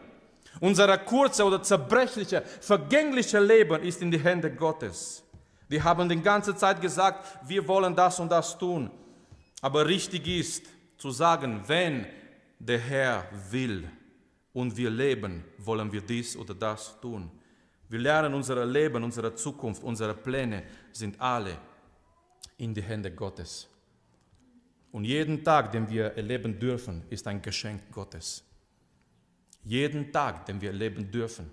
unser 0.59 0.97
kurze 0.97 1.43
oder 1.43 1.61
zerbrechliche, 1.61 2.43
vergängliche 2.61 3.39
Leben 3.39 3.83
ist 3.83 4.01
in 4.01 4.11
die 4.11 4.19
Hände 4.19 4.51
Gottes. 4.51 5.23
Wir 5.69 5.83
haben 5.83 6.07
die 6.07 6.21
ganze 6.21 6.55
Zeit 6.55 6.81
gesagt, 6.81 7.25
wir 7.47 7.67
wollen 7.67 7.95
das 7.95 8.19
und 8.19 8.31
das 8.31 8.57
tun. 8.57 8.89
Aber 9.61 9.85
richtig 9.85 10.27
ist 10.27 10.65
zu 10.97 11.11
sagen, 11.11 11.61
wenn 11.67 12.05
der 12.59 12.79
Herr 12.79 13.25
will 13.51 13.89
und 14.53 14.75
wir 14.75 14.89
leben, 14.89 15.43
wollen 15.57 15.91
wir 15.91 16.01
dies 16.01 16.35
oder 16.35 16.55
das 16.55 16.99
tun. 17.01 17.29
Wir 17.89 17.99
lernen 17.99 18.33
unser 18.33 18.65
Leben, 18.65 19.03
unsere 19.03 19.33
Zukunft, 19.35 19.83
unsere 19.83 20.13
Pläne 20.13 20.63
sind 20.91 21.19
alle 21.21 21.57
in 22.57 22.73
die 22.73 22.81
Hände 22.81 23.11
Gottes. 23.11 23.67
Und 24.91 25.05
jeden 25.05 25.43
Tag, 25.43 25.71
den 25.71 25.89
wir 25.89 26.17
erleben 26.17 26.59
dürfen, 26.59 27.03
ist 27.09 27.27
ein 27.27 27.41
Geschenk 27.41 27.91
Gottes. 27.91 28.43
Jeden 29.63 30.11
Tag, 30.11 30.45
den 30.45 30.59
wir 30.59 30.69
erleben 30.69 31.11
dürfen. 31.11 31.49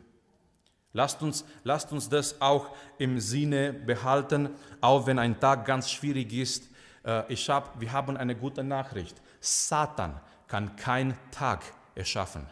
Lasst 0.92 1.20
uns, 1.22 1.44
lasst 1.64 1.92
uns 1.92 2.08
das 2.08 2.40
auch 2.40 2.74
im 2.98 3.18
Sinne 3.18 3.72
behalten, 3.72 4.50
auch 4.80 5.06
wenn 5.06 5.18
ein 5.18 5.38
Tag 5.40 5.66
ganz 5.66 5.90
schwierig 5.90 6.32
ist. 6.32 6.70
Äh, 7.04 7.32
ich 7.32 7.50
hab, 7.50 7.80
wir 7.80 7.90
haben 7.92 8.16
eine 8.16 8.36
gute 8.36 8.62
Nachricht. 8.62 9.20
Satan 9.40 10.20
kann 10.46 10.76
kein 10.76 11.16
Tag 11.32 11.64
erschaffen. 11.96 12.46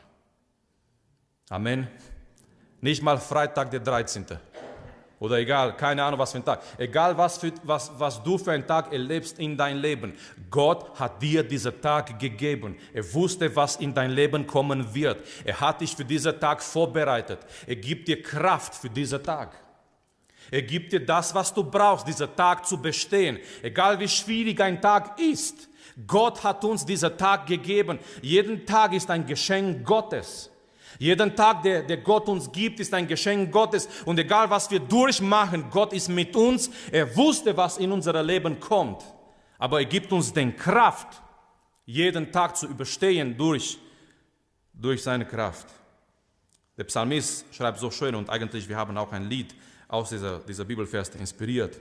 Amen. 1.49 1.89
Nicht 2.83 3.01
mal 3.01 3.17
Freitag 3.17 3.71
der 3.71 3.79
13. 3.79 4.27
Oder 5.21 5.39
egal, 5.39 5.77
keine 5.77 6.03
Ahnung 6.03 6.19
was 6.19 6.33
für 6.33 6.39
ein 6.39 6.45
Tag. 6.45 6.63
Egal 6.79 7.17
was, 7.17 7.39
für, 7.39 7.53
was, 7.63 7.93
was 7.97 8.21
du 8.25 8.37
für 8.37 8.51
einen 8.51 8.67
Tag 8.67 8.93
erlebst 8.93 9.39
in 9.39 9.57
dein 9.57 9.77
Leben. 9.77 10.15
Gott 10.51 10.99
hat 10.99 11.23
dir 11.23 11.45
diesen 11.45 11.81
Tag 11.81 12.19
gegeben. 12.19 12.77
Er 12.93 13.15
wusste, 13.15 13.55
was 13.55 13.77
in 13.77 13.95
dein 13.95 14.11
Leben 14.11 14.49
kommen 14.49 14.93
wird. 14.93 15.25
Er 15.45 15.61
hat 15.61 15.81
dich 15.81 15.95
für 15.95 16.05
diesen 16.05 16.41
Tag 16.41 16.61
vorbereitet. 16.61 17.39
Er 17.69 17.77
gibt 17.77 18.09
dir 18.09 18.21
Kraft 18.21 18.75
für 18.75 18.91
diesen 18.91 19.23
Tag. 19.23 19.57
Er 20.51 20.63
gibt 20.63 20.93
dir 20.93 21.07
das, 21.07 21.33
was 21.33 21.55
du 21.55 21.63
brauchst, 21.63 22.09
diesen 22.09 22.35
Tag 22.35 22.67
zu 22.67 22.83
bestehen. 22.83 23.39
Egal 23.63 24.01
wie 24.01 24.09
schwierig 24.09 24.61
ein 24.61 24.83
Tag 24.83 25.21
ist. 25.21 25.69
Gott 26.05 26.43
hat 26.43 26.65
uns 26.65 26.85
diesen 26.85 27.17
Tag 27.17 27.47
gegeben. 27.47 28.01
Jeden 28.23 28.67
Tag 28.67 28.93
ist 28.93 29.09
ein 29.09 29.25
Geschenk 29.25 29.87
Gottes. 29.87 30.52
Jeden 30.99 31.35
Tag, 31.35 31.63
der, 31.63 31.83
der 31.83 31.99
Gott 31.99 32.29
uns 32.29 32.51
gibt, 32.51 32.81
ist 32.81 32.93
ein 32.95 33.07
Geschenk 33.07 33.53
Gottes. 33.53 33.89
Und 34.05 34.19
egal, 34.19 34.51
was 34.51 34.71
wir 34.71 34.81
durchmachen, 34.81 35.71
Gott 35.71 35.93
ist 35.93 36.09
mit 36.09 36.37
uns. 36.37 36.71
Er 36.91 37.17
wusste, 37.17 37.57
was 37.57 37.79
in 37.79 37.93
unser 37.93 38.23
Leben 38.23 38.61
kommt. 38.61 39.03
Aber 39.59 39.79
er 39.79 39.87
gibt 39.87 40.13
uns 40.13 40.33
den 40.33 40.57
Kraft, 40.57 41.23
jeden 41.85 42.33
Tag 42.33 42.57
zu 42.57 42.67
überstehen 42.67 43.37
durch, 43.37 43.79
durch 44.73 45.03
seine 45.03 45.25
Kraft. 45.25 45.67
Der 46.77 46.85
Psalmist 46.85 47.45
schreibt 47.55 47.79
so 47.79 47.91
schön 47.91 48.15
und 48.15 48.31
eigentlich 48.31 48.69
wir 48.69 48.77
haben 48.77 48.97
auch 48.97 49.13
ein 49.13 49.29
Lied 49.29 49.55
aus 49.89 50.09
dieser, 50.09 50.39
dieser 50.41 50.65
Bibelvers 50.65 51.11
inspiriert. 51.11 51.79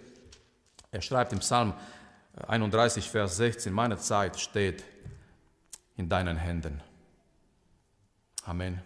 Er 0.92 1.02
schreibt 1.02 1.32
im 1.32 1.40
Psalm 1.40 1.74
31, 2.48 3.10
Vers 3.10 3.38
16, 3.38 3.74
meine 3.74 3.98
Zeit 3.98 4.40
steht 4.40 4.84
in 5.96 6.10
deinen 6.10 6.38
Händen. 6.38 6.82
Amen. 8.44 8.82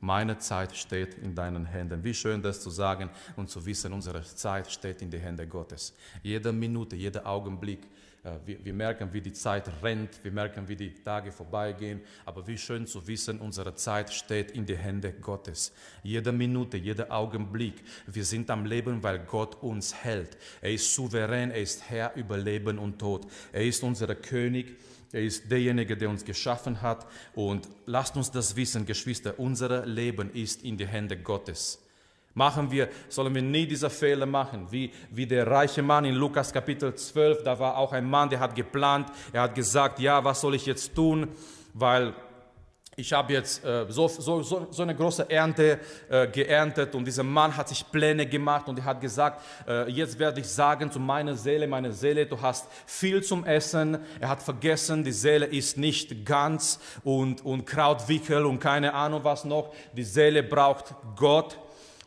Meine 0.00 0.38
Zeit 0.38 0.76
steht 0.76 1.14
in 1.14 1.34
deinen 1.34 1.66
Händen. 1.66 2.02
Wie 2.04 2.14
schön 2.14 2.40
das 2.40 2.60
zu 2.60 2.70
sagen 2.70 3.10
und 3.36 3.50
zu 3.50 3.64
wissen, 3.66 3.92
unsere 3.92 4.22
Zeit 4.22 4.70
steht 4.70 5.02
in 5.02 5.10
den 5.10 5.20
Händen 5.20 5.48
Gottes. 5.48 5.94
Jede 6.22 6.52
Minute, 6.52 6.94
jeder 6.94 7.26
Augenblick. 7.26 7.80
Äh, 8.22 8.38
wir, 8.46 8.64
wir, 8.64 8.74
merken, 8.74 9.12
wie 9.12 9.20
die 9.20 9.32
Zeit 9.32 9.70
rennt, 9.82 10.22
wir 10.22 10.30
merken, 10.30 10.68
wie 10.68 10.76
die 10.76 10.94
Tage 10.94 11.32
vorbeigehen, 11.32 12.00
aber 12.24 12.46
wie 12.46 12.58
schön 12.58 12.86
zu 12.86 13.06
wissen, 13.06 13.40
unsere 13.40 13.74
Zeit 13.74 14.12
steht 14.12 14.52
in 14.52 14.66
den 14.66 14.78
Händen 14.78 15.20
Gottes. 15.20 15.72
Jede 16.02 16.32
Minute, 16.32 16.76
jeder 16.76 17.10
Augenblick, 17.10 17.82
wir 18.06 18.24
sind 18.24 18.50
am 18.50 18.66
Leben, 18.66 19.02
weil 19.02 19.20
Gott 19.20 19.62
uns 19.62 19.94
hält. 19.94 20.36
Er 20.60 20.72
ist 20.72 20.94
souverän, 20.94 21.50
er 21.50 21.60
ist 21.60 21.88
Herr 21.90 22.14
über 22.14 22.36
Leben 22.36 22.78
und 22.78 22.98
Tod. 22.98 23.26
Er 23.52 23.64
ist 23.64 23.82
unser 23.82 24.14
König 24.14 24.76
er 25.12 25.22
ist 25.22 25.50
derjenige, 25.50 25.96
der 25.96 26.10
uns 26.10 26.24
geschaffen 26.24 26.82
hat. 26.82 27.06
Und 27.34 27.68
lasst 27.86 28.16
uns 28.16 28.30
das 28.30 28.56
wissen, 28.56 28.86
Geschwister, 28.86 29.34
unser 29.38 29.86
Leben 29.86 30.30
ist 30.32 30.64
in 30.64 30.76
die 30.76 30.86
Hände 30.86 31.16
Gottes. 31.16 31.82
Machen 32.34 32.70
wir, 32.70 32.88
sollen 33.08 33.34
wir 33.34 33.42
nie 33.42 33.66
diese 33.66 33.90
Fehler 33.90 34.26
machen, 34.26 34.68
wie, 34.70 34.92
wie 35.10 35.26
der 35.26 35.46
reiche 35.46 35.82
Mann 35.82 36.04
in 36.04 36.14
Lukas 36.14 36.52
Kapitel 36.52 36.94
12, 36.94 37.42
da 37.42 37.58
war 37.58 37.76
auch 37.76 37.92
ein 37.92 38.08
Mann, 38.08 38.28
der 38.28 38.38
hat 38.38 38.54
geplant, 38.54 39.10
er 39.32 39.42
hat 39.42 39.54
gesagt, 39.54 39.98
ja, 39.98 40.22
was 40.22 40.40
soll 40.40 40.54
ich 40.54 40.66
jetzt 40.66 40.94
tun, 40.94 41.28
weil 41.74 42.14
ich 42.98 43.12
habe 43.12 43.32
jetzt 43.32 43.64
äh, 43.64 43.86
so, 43.88 44.08
so, 44.08 44.42
so, 44.42 44.66
so, 44.70 44.82
eine 44.82 44.94
große 44.94 45.30
Ernte 45.30 45.78
äh, 46.08 46.26
geerntet 46.26 46.94
und 46.96 47.04
dieser 47.04 47.22
Mann 47.22 47.56
hat 47.56 47.68
sich 47.68 47.88
Pläne 47.90 48.26
gemacht 48.26 48.68
und 48.68 48.78
er 48.78 48.84
hat 48.84 49.00
gesagt, 49.00 49.40
äh, 49.68 49.88
jetzt 49.88 50.18
werde 50.18 50.40
ich 50.40 50.48
sagen 50.48 50.90
zu 50.90 50.98
meiner 50.98 51.36
Seele, 51.36 51.68
meine 51.68 51.92
Seele, 51.92 52.26
du 52.26 52.40
hast 52.40 52.66
viel 52.86 53.22
zum 53.22 53.44
Essen. 53.44 53.98
Er 54.18 54.28
hat 54.28 54.42
vergessen, 54.42 55.04
die 55.04 55.12
Seele 55.12 55.46
ist 55.46 55.78
nicht 55.78 56.26
ganz 56.26 56.80
und, 57.04 57.44
und 57.44 57.66
Krautwickel 57.66 58.44
und 58.44 58.58
keine 58.58 58.92
Ahnung 58.92 59.20
was 59.22 59.44
noch. 59.44 59.72
Die 59.92 60.02
Seele 60.04 60.42
braucht 60.42 60.94
Gott. 61.14 61.56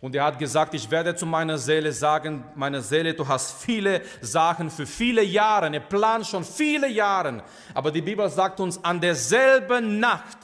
Und 0.01 0.15
er 0.15 0.25
hat 0.25 0.39
gesagt, 0.39 0.73
ich 0.73 0.89
werde 0.89 1.15
zu 1.15 1.27
meiner 1.27 1.59
Seele 1.59 1.93
sagen, 1.93 2.43
meine 2.55 2.81
Seele, 2.81 3.13
du 3.13 3.25
hast 3.25 3.61
viele 3.61 4.01
Sachen 4.19 4.71
für 4.71 4.87
viele 4.87 5.23
Jahre, 5.23 5.71
er 5.71 5.79
plant 5.79 6.25
schon 6.25 6.43
viele 6.43 6.89
Jahre. 6.89 7.43
Aber 7.73 7.91
die 7.91 8.01
Bibel 8.01 8.27
sagt 8.27 8.59
uns, 8.59 8.83
an 8.83 8.99
derselben 8.99 9.99
Nacht, 9.99 10.39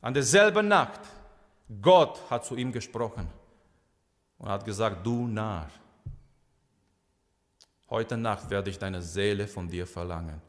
an 0.00 0.14
derselben 0.14 0.68
Nacht, 0.68 1.00
Gott 1.82 2.22
hat 2.30 2.44
zu 2.44 2.56
ihm 2.56 2.72
gesprochen 2.72 3.28
und 4.38 4.48
hat 4.48 4.64
gesagt, 4.64 5.04
du 5.04 5.26
Narr, 5.26 5.68
heute 7.90 8.16
Nacht 8.16 8.48
werde 8.50 8.70
ich 8.70 8.78
deine 8.78 9.02
Seele 9.02 9.46
von 9.46 9.68
dir 9.68 9.86
verlangen. 9.86 10.40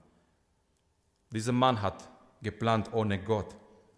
Dieser 1.31 1.51
Mann 1.51 1.81
hat 1.81 2.09
geplant 2.41 2.91
ohne 2.93 3.21
Gott. 3.21 3.55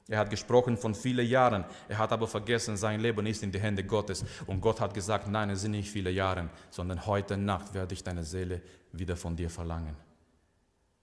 Er 0.08 0.20
hat 0.20 0.30
gesprochen 0.30 0.76
von 0.76 0.94
vielen 0.94 1.26
Jahren. 1.26 1.64
Er 1.88 1.98
hat 1.98 2.12
aber 2.12 2.28
vergessen, 2.28 2.76
sein 2.76 3.00
Leben 3.00 3.26
ist 3.26 3.44
in 3.44 3.52
die 3.52 3.60
Hände 3.60 3.84
Gottes. 3.84 4.26
Und 4.46 4.60
Gott 4.60 4.82
hat 4.82 4.94
gesagt, 4.94 5.28
nein, 5.28 5.50
es 5.52 5.62
sind 5.62 5.72
nicht 5.72 5.90
viele 5.90 6.12
Jahre, 6.12 6.50
sondern 6.70 7.06
heute 7.06 7.38
Nacht 7.38 7.74
werde 7.74 7.94
ich 7.94 8.04
deine 8.04 8.24
Seele 8.24 8.62
wieder 8.92 9.16
von 9.16 9.36
dir 9.36 9.50
verlangen. 9.50 9.96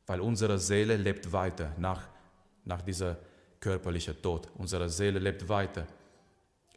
Weil 0.06 0.20
unsere 0.20 0.58
Seele 0.58 0.96
lebt 0.96 1.32
weiter 1.32 1.72
nach, 1.78 2.02
nach 2.64 2.82
dieser 2.82 3.16
körperlicher 3.60 4.20
Tod. 4.20 4.48
Unsere 4.56 4.88
Seele 4.88 5.18
lebt 5.18 5.48
weiter. 5.48 5.86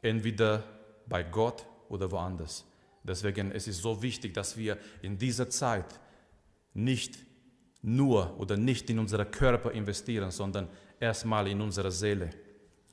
Entweder 0.02 0.64
bei 1.08 1.24
Gott 1.24 1.66
oder 1.90 2.10
woanders. 2.12 2.66
Deswegen 3.04 3.52
es 3.52 3.68
ist 3.68 3.78
es 3.78 3.82
so 3.82 4.02
wichtig, 4.02 4.34
dass 4.34 4.56
wir 4.56 4.78
in 5.02 5.18
dieser 5.18 5.50
Zeit 5.50 6.00
nicht 6.74 7.18
nur 7.82 8.40
oder 8.40 8.58
nicht 8.58 8.90
in 8.90 9.00
unseren 9.00 9.30
Körper 9.32 9.72
investieren, 9.72 10.32
sondern 10.32 10.68
erstmal 11.00 11.48
in 11.48 11.62
unsere 11.62 11.92
Seele. 11.92 12.30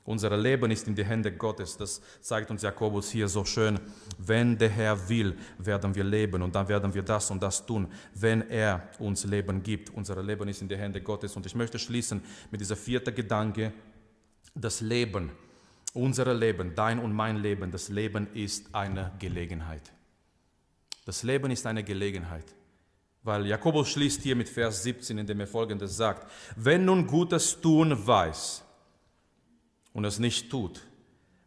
Unser 0.09 0.35
Leben 0.35 0.71
ist 0.71 0.87
in 0.87 0.95
die 0.95 1.05
Hände 1.05 1.31
Gottes. 1.31 1.77
Das 1.77 2.01
zeigt 2.19 2.49
uns 2.49 2.63
Jakobus 2.63 3.11
hier 3.11 3.27
so 3.27 3.45
schön. 3.45 3.79
Wenn 4.17 4.57
der 4.57 4.69
Herr 4.69 5.07
will, 5.07 5.37
werden 5.59 5.93
wir 5.93 6.03
leben 6.03 6.41
und 6.41 6.55
dann 6.55 6.67
werden 6.67 6.91
wir 6.91 7.03
das 7.03 7.29
und 7.29 7.43
das 7.43 7.63
tun, 7.63 7.87
wenn 8.15 8.49
er 8.49 8.89
uns 8.97 9.23
Leben 9.25 9.61
gibt. 9.61 9.91
Unser 9.91 10.23
Leben 10.23 10.47
ist 10.47 10.63
in 10.63 10.67
die 10.67 10.75
Hände 10.75 10.99
Gottes. 10.99 11.35
Und 11.35 11.45
ich 11.45 11.53
möchte 11.53 11.77
schließen 11.77 12.23
mit 12.49 12.59
dieser 12.59 12.75
vierten 12.75 13.13
Gedanke. 13.13 13.71
Das 14.55 14.81
Leben, 14.81 15.29
unser 15.93 16.33
Leben, 16.33 16.73
dein 16.73 16.97
und 16.97 17.13
mein 17.13 17.37
Leben, 17.37 17.69
das 17.69 17.89
Leben 17.89 18.33
ist 18.33 18.73
eine 18.73 19.11
Gelegenheit. 19.19 19.91
Das 21.05 21.21
Leben 21.21 21.51
ist 21.51 21.67
eine 21.67 21.83
Gelegenheit. 21.83 22.45
Weil 23.21 23.45
Jakobus 23.45 23.89
schließt 23.89 24.23
hier 24.23 24.35
mit 24.35 24.49
Vers 24.49 24.81
17, 24.81 25.19
in 25.19 25.27
dem 25.27 25.39
er 25.39 25.45
folgendes 25.45 25.95
sagt: 25.95 26.27
Wenn 26.55 26.85
nun 26.85 27.05
Gutes 27.05 27.61
tun 27.61 28.07
weiß, 28.07 28.63
und 29.93 30.05
es 30.05 30.19
nicht 30.19 30.49
tut, 30.49 30.81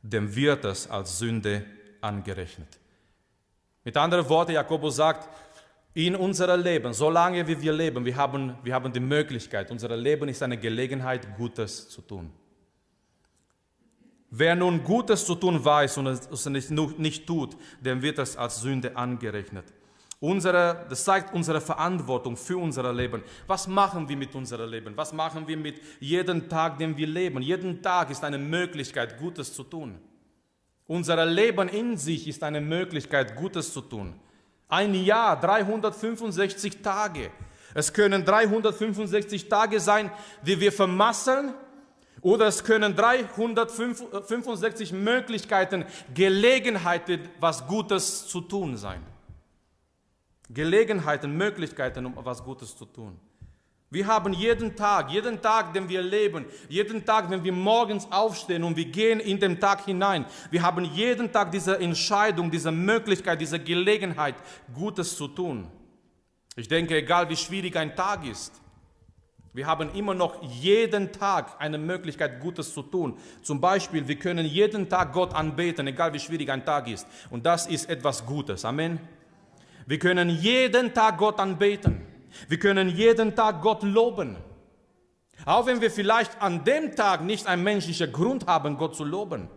dem 0.02 0.34
wird 0.34 0.64
es 0.64 0.88
als 0.88 1.18
Sünde 1.18 1.64
angerechnet. 2.00 2.78
Mit 3.84 3.96
anderen 3.96 4.28
Worten, 4.28 4.52
Jakobus 4.52 4.96
sagt, 4.96 5.28
in 5.94 6.16
unserem 6.16 6.62
Leben, 6.62 6.92
solange 6.92 7.46
wie 7.46 7.60
wir 7.60 7.72
leben, 7.72 8.04
wir 8.04 8.16
haben, 8.16 8.56
wir 8.62 8.74
haben 8.74 8.92
die 8.92 9.00
Möglichkeit, 9.00 9.70
unser 9.70 9.94
Leben 9.96 10.28
ist 10.28 10.42
eine 10.42 10.56
Gelegenheit, 10.56 11.36
Gutes 11.36 11.88
zu 11.88 12.00
tun. 12.00 12.30
Wer 14.30 14.54
nun 14.54 14.82
Gutes 14.82 15.26
zu 15.26 15.34
tun 15.34 15.62
weiß 15.62 15.98
und 15.98 16.06
es 16.06 16.46
nicht, 16.46 16.70
nicht 16.70 17.26
tut, 17.26 17.56
dem 17.82 18.00
wird 18.00 18.18
es 18.18 18.36
als 18.36 18.62
Sünde 18.62 18.96
angerechnet. 18.96 19.66
Unsere, 20.22 20.86
das 20.88 21.02
zeigt 21.02 21.34
unsere 21.34 21.60
Verantwortung 21.60 22.36
für 22.36 22.56
unser 22.56 22.92
Leben. 22.92 23.24
Was 23.48 23.66
machen 23.66 24.08
wir 24.08 24.16
mit 24.16 24.32
unserem 24.36 24.70
Leben? 24.70 24.96
Was 24.96 25.12
machen 25.12 25.48
wir 25.48 25.56
mit 25.56 25.80
jedem 25.98 26.48
Tag, 26.48 26.78
den 26.78 26.96
wir 26.96 27.08
leben? 27.08 27.42
Jeden 27.42 27.82
Tag 27.82 28.08
ist 28.08 28.22
eine 28.22 28.38
Möglichkeit, 28.38 29.18
Gutes 29.18 29.52
zu 29.52 29.64
tun. 29.64 29.98
Unser 30.86 31.26
Leben 31.26 31.68
in 31.68 31.96
sich 31.96 32.28
ist 32.28 32.44
eine 32.44 32.60
Möglichkeit, 32.60 33.34
Gutes 33.34 33.72
zu 33.72 33.80
tun. 33.80 34.14
Ein 34.68 34.94
Jahr, 34.94 35.40
365 35.40 36.82
Tage. 36.82 37.32
Es 37.74 37.92
können 37.92 38.24
365 38.24 39.48
Tage 39.48 39.80
sein, 39.80 40.08
die 40.46 40.60
wir 40.60 40.70
vermasseln, 40.70 41.52
oder 42.20 42.46
es 42.46 42.62
können 42.62 42.94
365 42.94 44.92
Möglichkeiten, 44.92 45.84
Gelegenheiten, 46.14 47.28
was 47.40 47.66
Gutes 47.66 48.28
zu 48.28 48.40
tun 48.40 48.76
sein. 48.76 49.02
Gelegenheiten, 50.52 51.36
Möglichkeiten, 51.36 52.06
um 52.06 52.14
was 52.16 52.42
Gutes 52.42 52.76
zu 52.76 52.84
tun. 52.84 53.18
Wir 53.90 54.06
haben 54.06 54.32
jeden 54.32 54.74
Tag, 54.74 55.10
jeden 55.10 55.42
Tag, 55.42 55.74
den 55.74 55.86
wir 55.86 56.00
leben, 56.00 56.46
jeden 56.70 57.04
Tag, 57.04 57.28
wenn 57.28 57.44
wir 57.44 57.52
morgens 57.52 58.10
aufstehen 58.10 58.64
und 58.64 58.74
wir 58.74 58.86
gehen 58.86 59.20
in 59.20 59.38
den 59.38 59.60
Tag 59.60 59.84
hinein, 59.84 60.24
wir 60.50 60.62
haben 60.62 60.86
jeden 60.86 61.30
Tag 61.30 61.52
diese 61.52 61.78
Entscheidung, 61.78 62.50
diese 62.50 62.72
Möglichkeit, 62.72 63.38
diese 63.38 63.58
Gelegenheit, 63.58 64.34
Gutes 64.72 65.14
zu 65.14 65.28
tun. 65.28 65.68
Ich 66.56 66.68
denke, 66.68 66.96
egal 66.96 67.28
wie 67.28 67.36
schwierig 67.36 67.76
ein 67.76 67.94
Tag 67.94 68.26
ist, 68.26 68.62
wir 69.52 69.66
haben 69.66 69.94
immer 69.94 70.14
noch 70.14 70.42
jeden 70.42 71.12
Tag 71.12 71.56
eine 71.58 71.76
Möglichkeit, 71.76 72.40
Gutes 72.40 72.72
zu 72.72 72.82
tun. 72.82 73.18
Zum 73.42 73.60
Beispiel, 73.60 74.08
wir 74.08 74.16
können 74.16 74.46
jeden 74.46 74.88
Tag 74.88 75.12
Gott 75.12 75.34
anbeten, 75.34 75.86
egal 75.86 76.14
wie 76.14 76.18
schwierig 76.18 76.50
ein 76.50 76.64
Tag 76.64 76.88
ist. 76.88 77.06
Und 77.28 77.44
das 77.44 77.66
ist 77.66 77.90
etwas 77.90 78.24
Gutes. 78.24 78.64
Amen. 78.64 78.98
Wir 79.86 79.98
können 79.98 80.28
jeden 80.28 80.94
Tag 80.94 81.18
Gott 81.18 81.38
anbeten. 81.38 82.00
Wir 82.48 82.58
können 82.58 82.88
jeden 82.88 83.34
Tag 83.34 83.60
Gott 83.62 83.82
loben. 83.82 84.36
Auch 85.44 85.66
wenn 85.66 85.80
wir 85.80 85.90
vielleicht 85.90 86.40
an 86.40 86.64
dem 86.64 86.94
Tag 86.94 87.22
nicht 87.22 87.46
einen 87.46 87.62
menschlichen 87.62 88.12
Grund 88.12 88.46
haben, 88.46 88.76
Gott 88.76 88.94
zu 88.94 89.04
loben. 89.04 89.48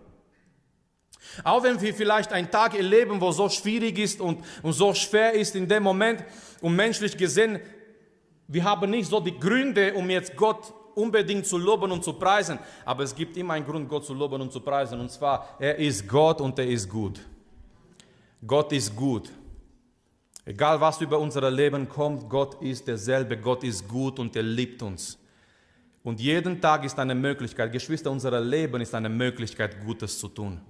Auch 1.43 1.63
wenn 1.63 1.79
wir 1.81 1.93
vielleicht 1.93 2.31
einen 2.31 2.49
Tag 2.49 2.75
erleben, 2.75 3.19
wo 3.19 3.31
so 3.31 3.49
schwierig 3.49 3.97
ist 3.99 4.21
und, 4.21 4.43
und 4.61 4.73
so 4.73 4.93
schwer 4.93 5.33
ist 5.33 5.55
in 5.55 5.67
dem 5.67 5.83
Moment 5.83 6.23
und 6.61 6.75
menschlich 6.75 7.17
gesehen, 7.17 7.59
wir 8.47 8.63
haben 8.63 8.91
nicht 8.91 9.09
so 9.09 9.19
die 9.19 9.37
Gründe, 9.37 9.93
um 9.95 10.09
jetzt 10.09 10.35
Gott 10.35 10.73
unbedingt 10.93 11.45
zu 11.45 11.57
loben 11.57 11.91
und 11.91 12.03
zu 12.03 12.13
preisen, 12.13 12.57
aber 12.85 13.03
es 13.03 13.13
gibt 13.13 13.35
immer 13.37 13.55
einen 13.55 13.65
Grund, 13.65 13.89
Gott 13.89 14.05
zu 14.05 14.13
loben 14.13 14.41
und 14.41 14.51
zu 14.51 14.61
preisen, 14.61 14.99
und 14.99 15.11
zwar, 15.11 15.55
er 15.59 15.77
ist 15.77 16.07
Gott 16.07 16.39
und 16.39 16.57
er 16.57 16.67
ist 16.67 16.89
gut. 16.89 17.19
Gott 18.45 18.71
ist 18.71 18.95
gut. 18.95 19.29
Egal 20.45 20.79
was 20.79 21.01
über 21.01 21.19
unser 21.19 21.49
Leben 21.49 21.89
kommt, 21.89 22.29
Gott 22.29 22.61
ist 22.61 22.87
derselbe, 22.87 23.35
Gott 23.35 23.63
ist 23.63 23.87
gut 23.87 24.19
und 24.19 24.35
er 24.35 24.43
liebt 24.43 24.83
uns. 24.83 25.17
Und 26.03 26.19
jeden 26.19 26.61
Tag 26.61 26.85
ist 26.85 26.99
eine 26.99 27.15
Möglichkeit, 27.15 27.71
Geschwister, 27.71 28.11
unser 28.11 28.39
Leben 28.39 28.79
ist 28.79 28.93
eine 28.93 29.09
Möglichkeit, 29.09 29.83
Gutes 29.83 30.19
zu 30.19 30.27
tun. 30.27 30.61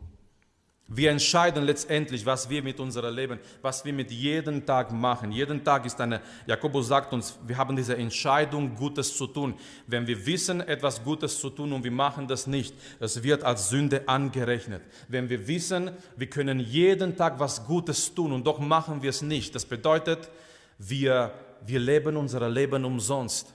Wir 0.88 1.10
entscheiden 1.10 1.64
letztendlich, 1.64 2.24
was 2.28 2.48
wir 2.48 2.62
mit 2.62 2.80
unserem 2.80 3.16
Leben, 3.16 3.40
was 3.64 3.84
wir 3.84 3.92
mit 3.92 4.12
jedem 4.12 4.64
Tag 4.68 4.92
machen. 4.92 5.32
Jeden 5.32 5.64
Tag 5.64 5.84
ist 5.88 6.00
eine, 6.00 6.22
Jakobus 6.46 6.90
sagt 6.90 7.12
uns, 7.12 7.40
wir 7.48 7.58
haben 7.58 7.76
diese 7.76 7.98
Entscheidung, 7.98 8.76
Gutes 8.76 9.18
zu 9.18 9.26
tun. 9.26 9.56
Wenn 9.88 10.06
wir 10.06 10.24
wissen, 10.28 10.62
etwas 10.62 11.04
Gutes 11.04 11.40
zu 11.40 11.50
tun 11.50 11.74
und 11.74 11.84
wir 11.84 11.92
machen 11.92 12.28
das 12.28 12.46
nicht, 12.46 12.76
es 13.00 13.24
wird 13.24 13.44
als 13.44 13.70
Sünde 13.70 14.08
angerechnet. 14.08 14.84
Wenn 15.08 15.28
wir 15.28 15.48
wissen, 15.48 15.90
wir 16.18 16.28
können 16.28 16.60
jeden 16.60 17.18
Tag 17.18 17.40
was 17.40 17.66
Gutes 17.66 18.14
tun 18.14 18.32
und 18.32 18.46
doch 18.46 18.60
machen 18.60 19.02
wir 19.02 19.10
es 19.10 19.24
nicht, 19.24 19.56
das 19.56 19.66
bedeutet, 19.66 20.30
wir, 20.78 21.34
wir 21.66 21.80
leben 21.80 22.16
unser 22.16 22.48
Leben 22.48 22.86
umsonst. 22.86 23.55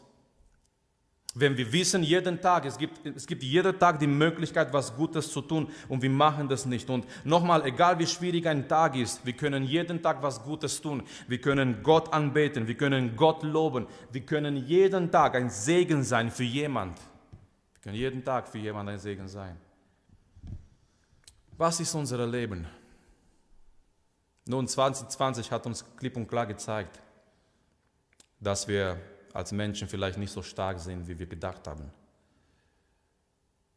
Wenn 1.34 1.56
wir 1.56 1.72
wissen, 1.72 2.02
jeden 2.02 2.40
Tag, 2.40 2.64
es 2.64 2.76
gibt, 2.76 3.06
es 3.06 3.24
gibt 3.24 3.44
jeden 3.44 3.78
Tag 3.78 4.00
die 4.00 4.08
Möglichkeit, 4.08 4.72
was 4.72 4.96
Gutes 4.96 5.30
zu 5.30 5.40
tun 5.40 5.70
und 5.88 6.02
wir 6.02 6.10
machen 6.10 6.48
das 6.48 6.66
nicht. 6.66 6.90
Und 6.90 7.06
nochmal, 7.24 7.64
egal 7.66 7.98
wie 8.00 8.06
schwierig 8.06 8.48
ein 8.48 8.66
Tag 8.66 8.96
ist, 8.96 9.24
wir 9.24 9.34
können 9.34 9.62
jeden 9.62 10.02
Tag 10.02 10.20
was 10.22 10.42
Gutes 10.42 10.80
tun. 10.80 11.04
Wir 11.28 11.40
können 11.40 11.84
Gott 11.84 12.12
anbeten, 12.12 12.66
wir 12.66 12.76
können 12.76 13.14
Gott 13.14 13.44
loben, 13.44 13.86
wir 14.10 14.22
können 14.22 14.56
jeden 14.56 15.12
Tag 15.12 15.36
ein 15.36 15.50
Segen 15.50 16.02
sein 16.02 16.32
für 16.32 16.42
jemand. 16.42 16.98
Wir 17.74 17.80
können 17.82 17.96
jeden 17.96 18.24
Tag 18.24 18.48
für 18.48 18.58
jemand 18.58 18.88
ein 18.88 18.98
Segen 18.98 19.28
sein. 19.28 19.56
Was 21.56 21.78
ist 21.78 21.94
unser 21.94 22.26
Leben? 22.26 22.66
Nun, 24.46 24.66
2020 24.66 25.52
hat 25.52 25.64
uns 25.64 25.84
klipp 25.96 26.16
und 26.16 26.26
klar 26.26 26.46
gezeigt, 26.46 26.98
dass 28.40 28.66
wir 28.66 28.98
als 29.32 29.52
Menschen 29.52 29.88
vielleicht 29.88 30.18
nicht 30.18 30.32
so 30.32 30.42
stark 30.42 30.78
sind, 30.78 31.06
wie 31.06 31.18
wir 31.18 31.26
gedacht 31.26 31.66
haben. 31.66 31.90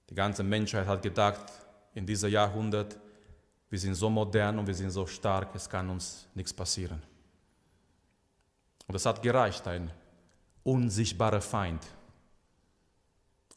Die 0.10 0.16
ganze 0.16 0.44
Menschheit 0.44 0.88
hat 0.88 1.02
gedacht, 1.02 1.52
in 1.94 2.06
diesem 2.06 2.30
Jahrhundert, 2.30 2.98
wir 3.70 3.80
sind 3.80 3.96
so 3.96 4.10
modern 4.10 4.60
und 4.60 4.68
wir 4.68 4.76
sind 4.76 4.92
so 4.92 5.06
stark, 5.06 5.56
es 5.56 5.70
kann 5.70 5.90
uns 5.90 6.28
nichts 6.36 6.54
passieren. 6.54 7.02
Und 8.88 8.96
es 8.96 9.06
hat 9.06 9.22
gereicht, 9.22 9.68
ein 9.68 9.90
unsichtbarer 10.64 11.42
Feind, 11.42 11.82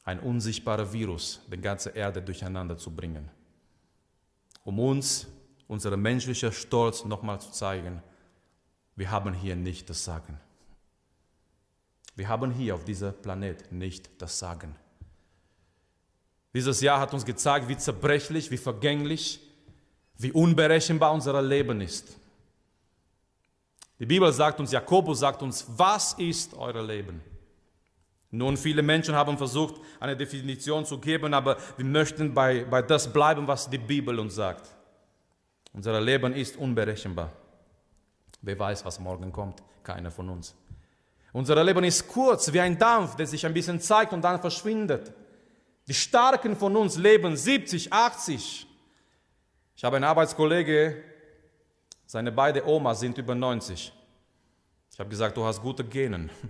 ein 0.05 0.21
unsichtbarer 0.21 0.91
Virus, 0.93 1.41
die 1.51 1.61
ganze 1.61 1.91
Erde 1.91 2.23
durcheinander 2.23 2.79
zu 2.79 2.91
bringen, 2.95 3.29
um 4.65 4.79
uns, 4.79 5.27
unseren 5.67 6.01
menschlichen 6.01 6.53
Stolz 6.53 7.05
nochmal 7.05 7.41
zu 7.41 7.51
zeigen, 7.51 8.03
wir 8.95 9.11
haben 9.11 9.35
hier 9.35 9.57
nicht 9.57 9.91
das 9.91 10.05
Sagen. 10.05 10.41
Wir 12.17 12.29
haben 12.29 12.51
hier 12.51 12.75
auf 12.75 12.85
diesem 12.85 13.13
Planet 13.13 13.71
nicht 13.71 14.11
das 14.21 14.39
Sagen. 14.39 14.75
Dieses 16.55 16.81
Jahr 16.81 16.99
hat 16.99 17.13
uns 17.13 17.27
gezeigt, 17.27 17.69
wie 17.69 17.77
zerbrechlich, 17.77 18.51
wie 18.51 18.57
vergänglich, 18.57 19.39
wie 20.17 20.33
unberechenbar 20.33 21.13
unser 21.13 21.41
Leben 21.43 21.83
ist. 21.83 22.17
Die 23.99 24.07
Bibel 24.07 24.33
sagt 24.33 24.59
uns, 24.59 24.73
Jakobus 24.73 25.21
sagt 25.21 25.43
uns, 25.43 25.67
was 25.69 26.15
ist 26.15 26.55
euer 26.55 26.83
Leben? 26.83 27.21
Nun, 28.31 28.57
viele 28.57 28.83
Menschen 28.83 29.15
haben 29.15 29.37
versucht, 29.37 29.81
eine 30.01 30.17
Definition 30.17 30.85
zu 30.85 30.99
geben, 30.99 31.33
aber 31.35 31.59
wir 31.77 31.85
möchten 31.85 32.33
bei, 32.33 32.65
bei 32.65 32.83
das 32.83 33.11
bleiben, 33.11 33.47
was 33.47 33.69
die 33.69 33.79
Bibel 33.79 34.19
uns 34.19 34.35
sagt. 34.35 34.75
Unser 35.73 36.01
Leben 36.01 36.35
ist 36.35 36.57
unberechenbar. 36.57 37.31
Wer 38.41 38.59
weiß, 38.59 38.85
was 38.85 38.99
morgen 38.99 39.31
kommt? 39.31 39.63
Keiner 39.83 40.11
von 40.11 40.31
uns. 40.31 40.55
Unser 41.37 41.63
Leben 41.63 41.85
ist 41.85 42.09
kurz 42.09 42.51
wie 42.51 42.61
ein 42.61 42.79
Dampf, 42.79 43.15
der 43.15 43.27
sich 43.27 43.45
ein 43.45 43.53
bisschen 43.53 43.79
zeigt 43.79 44.15
und 44.15 44.23
dann 44.23 44.41
verschwindet. 44.41 45.13
Die 45.87 45.93
Starken 45.93 46.57
von 46.57 46.75
uns 46.75 46.97
leben 46.97 47.37
70, 47.37 47.93
80. 47.93 48.67
Ich 49.77 49.85
habe 49.85 49.97
einen 49.97 50.07
Arbeitskollege, 50.07 51.05
seine 52.07 52.33
beiden 52.33 52.65
Omas 52.65 53.01
sind 53.01 53.19
über 53.19 53.35
90. 53.35 53.93
Ich 54.91 54.99
habe 54.99 55.11
gesagt, 55.11 55.37
du 55.37 55.45
hast 55.45 55.61
gute 55.61 55.85
Genen. 55.85 56.31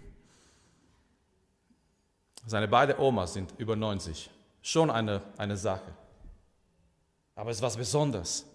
Seine 2.47 2.69
beiden 2.69 2.97
Omas 2.97 3.33
sind 3.33 3.53
über 3.59 3.75
90. 3.75 4.31
Schon 4.63 4.93
eine, 4.93 5.21
eine 5.37 5.57
Sache. 5.57 5.93
Aber 7.35 7.51
es 7.51 7.57
ist 7.57 7.63
was 7.63 7.77
Besonderes. 7.77 8.47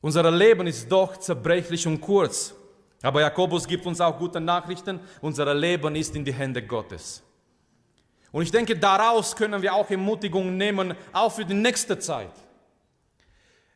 Unser 0.00 0.28
Leben 0.32 0.66
ist 0.66 0.90
doch 0.90 1.16
zerbrechlich 1.16 1.86
und 1.86 2.00
kurz. 2.00 2.56
Aber 3.02 3.20
Jakobus 3.20 3.66
gibt 3.66 3.86
uns 3.86 4.00
auch 4.00 4.18
gute 4.18 4.40
Nachrichten. 4.40 5.00
Unser 5.20 5.54
Leben 5.54 5.94
ist 5.96 6.14
in 6.14 6.24
die 6.24 6.32
Hände 6.32 6.62
Gottes. 6.62 7.22
Und 8.32 8.42
ich 8.42 8.50
denke, 8.50 8.76
daraus 8.76 9.34
können 9.34 9.60
wir 9.60 9.74
auch 9.74 9.88
Ermutigung 9.90 10.56
nehmen, 10.56 10.94
auch 11.12 11.32
für 11.32 11.44
die 11.44 11.54
nächste 11.54 11.98
Zeit. 11.98 12.32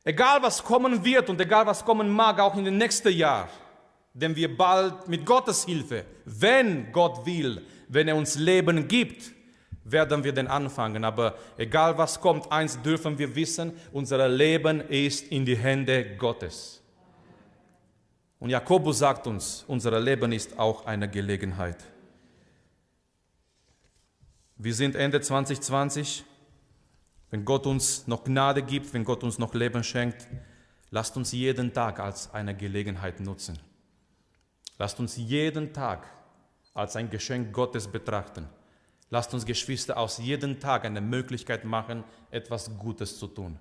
Egal 0.04 0.42
was 0.42 0.62
kommen 0.62 1.02
wird 1.04 1.30
und 1.30 1.40
egal 1.40 1.66
was 1.66 1.84
kommen 1.84 2.10
mag, 2.10 2.38
auch 2.38 2.54
in 2.56 2.64
den 2.64 2.76
nächsten 2.76 3.12
Jahr, 3.12 3.48
denn 4.12 4.36
wir 4.36 4.54
bald 4.54 5.08
mit 5.08 5.24
Gottes 5.24 5.64
Hilfe, 5.64 6.04
wenn 6.26 6.92
Gott 6.92 7.24
will, 7.24 7.62
wenn 7.88 8.06
er 8.06 8.14
uns 8.14 8.36
Leben 8.36 8.86
gibt, 8.86 9.32
werden 9.82 10.22
wir 10.22 10.32
den 10.32 10.46
anfangen. 10.46 11.04
Aber 11.04 11.34
egal 11.56 11.96
was 11.96 12.20
kommt, 12.20 12.52
eins 12.52 12.80
dürfen 12.82 13.18
wir 13.18 13.34
wissen, 13.34 13.72
unser 13.92 14.28
Leben 14.28 14.80
ist 14.82 15.26
in 15.28 15.44
die 15.44 15.56
Hände 15.56 16.16
Gottes. 16.16 16.83
Und 18.44 18.50
Jakobus 18.50 18.98
sagt 18.98 19.26
uns, 19.26 19.64
unser 19.68 19.98
Leben 19.98 20.30
ist 20.30 20.58
auch 20.58 20.84
eine 20.84 21.08
Gelegenheit. 21.08 21.82
Wir 24.58 24.74
sind 24.74 24.96
Ende 24.96 25.22
2020. 25.22 26.26
Wenn 27.30 27.46
Gott 27.46 27.66
uns 27.66 28.06
noch 28.06 28.22
Gnade 28.22 28.62
gibt, 28.62 28.92
wenn 28.92 29.02
Gott 29.02 29.24
uns 29.24 29.38
noch 29.38 29.54
Leben 29.54 29.82
schenkt, 29.82 30.28
Lasst 30.90 31.16
uns 31.16 31.32
jeden 31.32 31.72
Tag 31.72 31.98
als 31.98 32.34
eine 32.34 32.54
Gelegenheit 32.54 33.18
nutzen. 33.18 33.58
Lasst 34.78 35.00
uns 35.00 35.16
jeden 35.16 35.72
Tag 35.72 36.06
als 36.74 36.96
ein 36.96 37.08
Geschenk 37.08 37.50
Gottes 37.52 37.88
betrachten. 37.88 38.46
Lasst 39.08 39.32
uns 39.32 39.46
Geschwister 39.46 39.96
aus 39.96 40.18
jedem 40.18 40.60
Tag 40.60 40.84
eine 40.84 41.00
Möglichkeit 41.00 41.64
machen, 41.64 42.04
etwas 42.30 42.78
Gutes 42.78 43.18
zu 43.18 43.26
tun. 43.26 43.58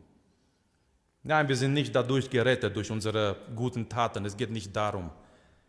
Nein, 1.26 1.48
wir 1.48 1.56
sind 1.56 1.74
nicht 1.74 1.96
dadurch 1.96 2.30
gerettet, 2.30 2.76
durch 2.76 2.92
unsere 2.92 3.38
guten 3.56 3.88
Taten. 3.88 4.26
Es 4.26 4.36
geht 4.36 4.52
nicht 4.52 4.76
darum. 4.76 5.10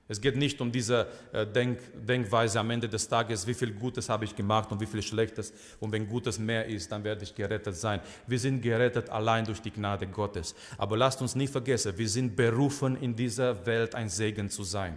Es 0.09 0.21
geht 0.21 0.37
nicht 0.37 0.61
um 0.61 0.71
diese 0.71 1.07
äh, 1.33 1.47
Denk 1.47 1.79
Denkweise 1.95 2.59
am 2.59 2.71
Ende 2.71 2.89
des 2.89 3.09
Tages, 3.09 3.47
wie 3.47 3.55
viel 3.55 3.73
Gutes 3.73 4.09
habe 4.09 4.25
ich 4.25 4.35
gemacht 4.35 4.71
und 4.73 4.81
wie 4.81 4.87
viel 4.87 5.01
Schlechtes. 5.01 5.53
Und 5.79 5.93
wenn 5.93 6.09
Gutes 6.09 6.41
mehr 6.41 6.67
ist, 6.67 6.91
dann 6.91 7.05
werde 7.05 7.23
ich 7.23 7.35
gerettet 7.35 7.77
sein. 7.77 8.01
Wir 8.27 8.39
sind 8.39 8.61
gerettet 8.61 9.09
allein 9.09 9.45
durch 9.45 9.63
die 9.63 9.71
Gnade 9.71 10.09
Gottes. 10.09 10.57
Aber 10.77 10.97
lasst 10.97 11.23
uns 11.23 11.37
nie 11.37 11.47
vergessen, 11.47 11.97
wir 11.97 12.09
sind 12.09 12.35
berufen, 12.35 12.97
in 12.97 13.15
dieser 13.15 13.65
Welt 13.65 13.95
ein 13.95 14.09
Segen 14.09 14.51
zu 14.51 14.65
sein. 14.65 14.97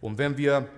Und 0.00 0.18
wenn 0.18 0.36
wir 0.36 0.68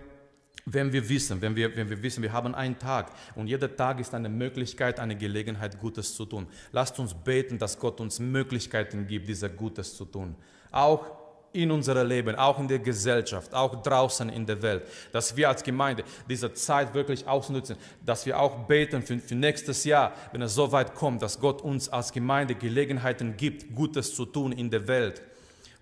wenn 0.66 0.92
wir 0.92 1.08
wissen, 1.08 1.40
wenn 1.42 1.54
wir, 1.56 1.76
wenn 1.76 1.90
wir 1.90 2.02
wissen, 2.02 2.22
wir 2.22 2.32
haben 2.32 2.54
einen 2.54 2.78
Tag 2.78 3.10
und 3.34 3.46
jeder 3.46 3.74
Tag 3.74 4.00
ist 4.00 4.14
eine 4.14 4.28
Möglichkeit, 4.28 4.98
eine 4.98 5.16
Gelegenheit, 5.16 5.78
Gutes 5.78 6.14
zu 6.14 6.24
tun. 6.24 6.46
Lasst 6.72 6.98
uns 6.98 7.12
beten, 7.14 7.58
dass 7.58 7.78
Gott 7.78 8.00
uns 8.00 8.18
Möglichkeiten 8.18 9.06
gibt, 9.06 9.28
dieser 9.28 9.50
Gutes 9.50 9.96
zu 9.96 10.06
tun. 10.06 10.34
Auch 10.70 11.04
in 11.52 11.70
unserem 11.70 12.08
Leben, 12.08 12.34
auch 12.34 12.58
in 12.58 12.66
der 12.66 12.80
Gesellschaft, 12.80 13.54
auch 13.54 13.80
draußen 13.80 14.28
in 14.28 14.44
der 14.44 14.60
Welt, 14.60 14.82
dass 15.12 15.36
wir 15.36 15.48
als 15.48 15.62
Gemeinde 15.62 16.02
diese 16.28 16.52
Zeit 16.52 16.92
wirklich 16.94 17.28
ausnutzen, 17.28 17.76
dass 18.04 18.26
wir 18.26 18.38
auch 18.40 18.66
beten 18.66 19.02
für, 19.02 19.18
für 19.18 19.36
nächstes 19.36 19.84
Jahr, 19.84 20.12
wenn 20.32 20.42
es 20.42 20.54
so 20.54 20.72
weit 20.72 20.94
kommt, 20.94 21.22
dass 21.22 21.38
Gott 21.38 21.62
uns 21.62 21.88
als 21.88 22.10
Gemeinde 22.10 22.56
Gelegenheiten 22.56 23.36
gibt, 23.36 23.72
Gutes 23.74 24.14
zu 24.14 24.26
tun 24.26 24.50
in 24.50 24.68
der 24.68 24.88
Welt. 24.88 25.22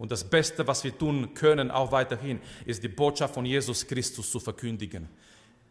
Und 0.02 0.10
das 0.10 0.24
Beste, 0.24 0.66
was 0.66 0.82
wir 0.82 0.98
tun 0.98 1.32
können, 1.32 1.70
auch 1.70 1.92
weiterhin, 1.92 2.40
ist 2.66 2.82
die 2.82 2.88
Botschaft 2.88 3.34
von 3.34 3.46
Jesus 3.46 3.86
Christus 3.86 4.32
zu 4.32 4.40
verkündigen. 4.40 5.08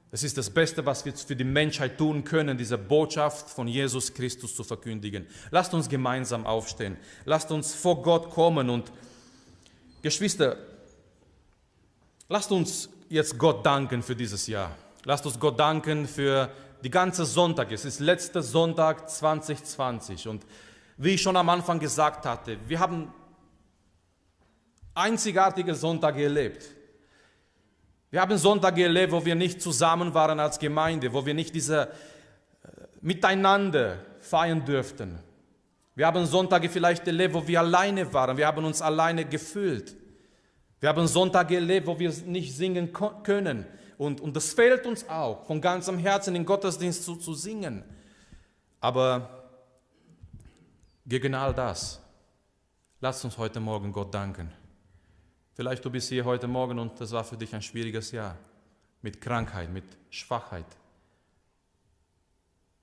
Es 0.09 0.23
ist 0.23 0.37
das 0.37 0.49
Beste, 0.49 0.85
was 0.85 1.03
wir 1.03 1.13
für 1.13 1.35
die 1.35 1.43
Menschheit 1.43 1.97
tun 1.97 2.23
können, 2.23 2.57
diese 2.57 2.77
Botschaft 2.77 3.49
von 3.49 3.67
Jesus 3.67 4.13
Christus 4.13 4.55
zu 4.55 4.63
verkündigen. 4.63 5.27
Lasst 5.49 5.73
uns 5.73 5.89
gemeinsam 5.89 6.45
aufstehen. 6.45 6.95
Lasst 7.25 7.51
uns 7.51 7.75
vor 7.75 8.01
Gott 8.01 8.29
kommen 8.29 8.69
und 8.69 8.93
Geschwister, 10.01 10.55
lasst 12.29 12.53
uns 12.53 12.87
jetzt 13.09 13.37
Gott 13.37 13.65
danken 13.65 14.01
für 14.01 14.15
dieses 14.15 14.47
Jahr. 14.47 14.77
Lasst 15.03 15.25
uns 15.25 15.37
Gott 15.41 15.59
danken 15.59 16.07
für 16.07 16.49
die 16.85 16.89
ganze 16.89 17.25
Sonntag. 17.25 17.69
Es 17.73 17.83
ist 17.83 17.99
letzter 17.99 18.41
Sonntag 18.41 19.09
2020 19.09 20.29
und 20.29 20.45
wie 20.95 21.15
ich 21.15 21.21
schon 21.21 21.35
am 21.35 21.49
Anfang 21.49 21.79
gesagt 21.79 22.25
hatte, 22.25 22.57
wir 22.69 22.79
haben 22.79 23.13
einzigartige 24.93 25.75
Sonntage 25.75 26.23
erlebt. 26.23 26.65
Wir 28.09 28.21
haben 28.21 28.37
Sonntage 28.37 28.83
erlebt, 28.83 29.13
wo 29.13 29.23
wir 29.23 29.35
nicht 29.35 29.61
zusammen 29.61 30.13
waren 30.13 30.39
als 30.39 30.59
Gemeinde, 30.59 31.13
wo 31.13 31.25
wir 31.25 31.33
nicht 31.33 31.55
diese 31.55 31.83
äh, 31.83 32.67
Miteinander 32.99 33.99
feiern 34.19 34.65
dürften. 34.65 35.19
Wir 35.95 36.07
haben 36.07 36.25
Sonntage 36.25 36.69
vielleicht 36.69 37.07
erlebt, 37.07 37.33
wo 37.33 37.47
wir 37.47 37.59
alleine 37.59 38.11
waren. 38.13 38.35
Wir 38.37 38.47
haben 38.47 38.65
uns 38.65 38.81
alleine 38.81 39.25
gefühlt. 39.25 39.95
Wir 40.79 40.89
haben 40.89 41.07
Sonntage 41.07 41.55
erlebt, 41.55 41.87
wo 41.87 41.97
wir 41.97 42.11
nicht 42.25 42.55
singen 42.55 42.91
können. 43.23 43.65
Und, 43.97 44.19
und 44.19 44.35
das 44.35 44.53
fehlt 44.53 44.85
uns 44.85 45.07
auch, 45.07 45.45
von 45.45 45.61
ganzem 45.61 45.97
Herzen 45.99 46.35
in 46.35 46.45
Gottesdienst 46.45 47.05
zu, 47.05 47.15
zu 47.15 47.33
singen. 47.33 47.83
Aber 48.79 49.29
gegen 51.05 51.35
all 51.35 51.53
das, 51.53 52.01
lasst 52.99 53.23
uns 53.23 53.37
heute 53.37 53.59
Morgen 53.59 53.91
Gott 53.91 54.13
danken. 54.13 54.51
Vielleicht 55.53 55.83
du 55.83 55.89
bist 55.89 56.07
hier 56.07 56.23
heute 56.23 56.47
Morgen 56.47 56.79
und 56.79 56.99
das 56.99 57.11
war 57.11 57.23
für 57.25 57.35
dich 57.35 57.53
ein 57.53 57.61
schwieriges 57.61 58.11
Jahr 58.11 58.37
mit 59.01 59.19
Krankheit, 59.19 59.69
mit 59.69 59.83
Schwachheit. 60.09 60.65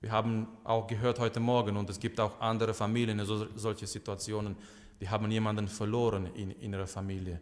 Wir 0.01 0.11
haben 0.11 0.47
auch 0.63 0.85
gehört 0.85 1.19
heute 1.19 1.39
Morgen, 1.39 1.75
und 1.75 1.89
es 1.89 1.99
gibt 1.99 2.19
auch 2.19 2.39
andere 2.39 2.73
Familien 2.73 3.19
in 3.19 3.25
solche 3.25 3.87
Situationen, 3.87 4.55
die 5.01 5.09
haben 5.09 5.29
jemanden 5.31 5.67
verloren 5.67 6.27
in, 6.35 6.51
in 6.51 6.73
ihrer 6.73 6.87
Familie. 6.87 7.39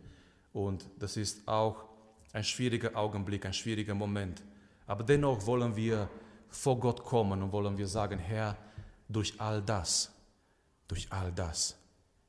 Und 0.54 0.86
das 0.98 1.18
ist 1.18 1.48
auch 1.48 1.84
ein 2.32 2.44
schwieriger 2.44 2.96
Augenblick, 2.96 3.46
ein 3.46 3.54
schwieriger 3.54 3.94
Moment. 3.94 4.42
Aber 4.86 5.04
dennoch 5.04 5.46
wollen 5.46 5.76
wir 5.76 6.10
vor 6.50 6.80
Gott 6.80 7.04
kommen 7.04 7.44
und 7.44 7.52
wollen 7.52 7.78
wir 7.78 7.88
sagen, 7.88 8.18
Herr, 8.18 8.58
durch 9.10 9.40
all 9.40 9.62
das, 9.62 10.12
durch 10.88 11.12
all 11.12 11.32
das, 11.34 11.78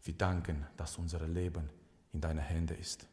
wir 0.03 0.15
danken, 0.15 0.67
dass 0.77 0.99
unser 0.99 1.27
Leben 1.27 1.78
in 2.19 2.23
deine 2.23 2.41
Hände 2.41 2.75
ist. 2.75 3.07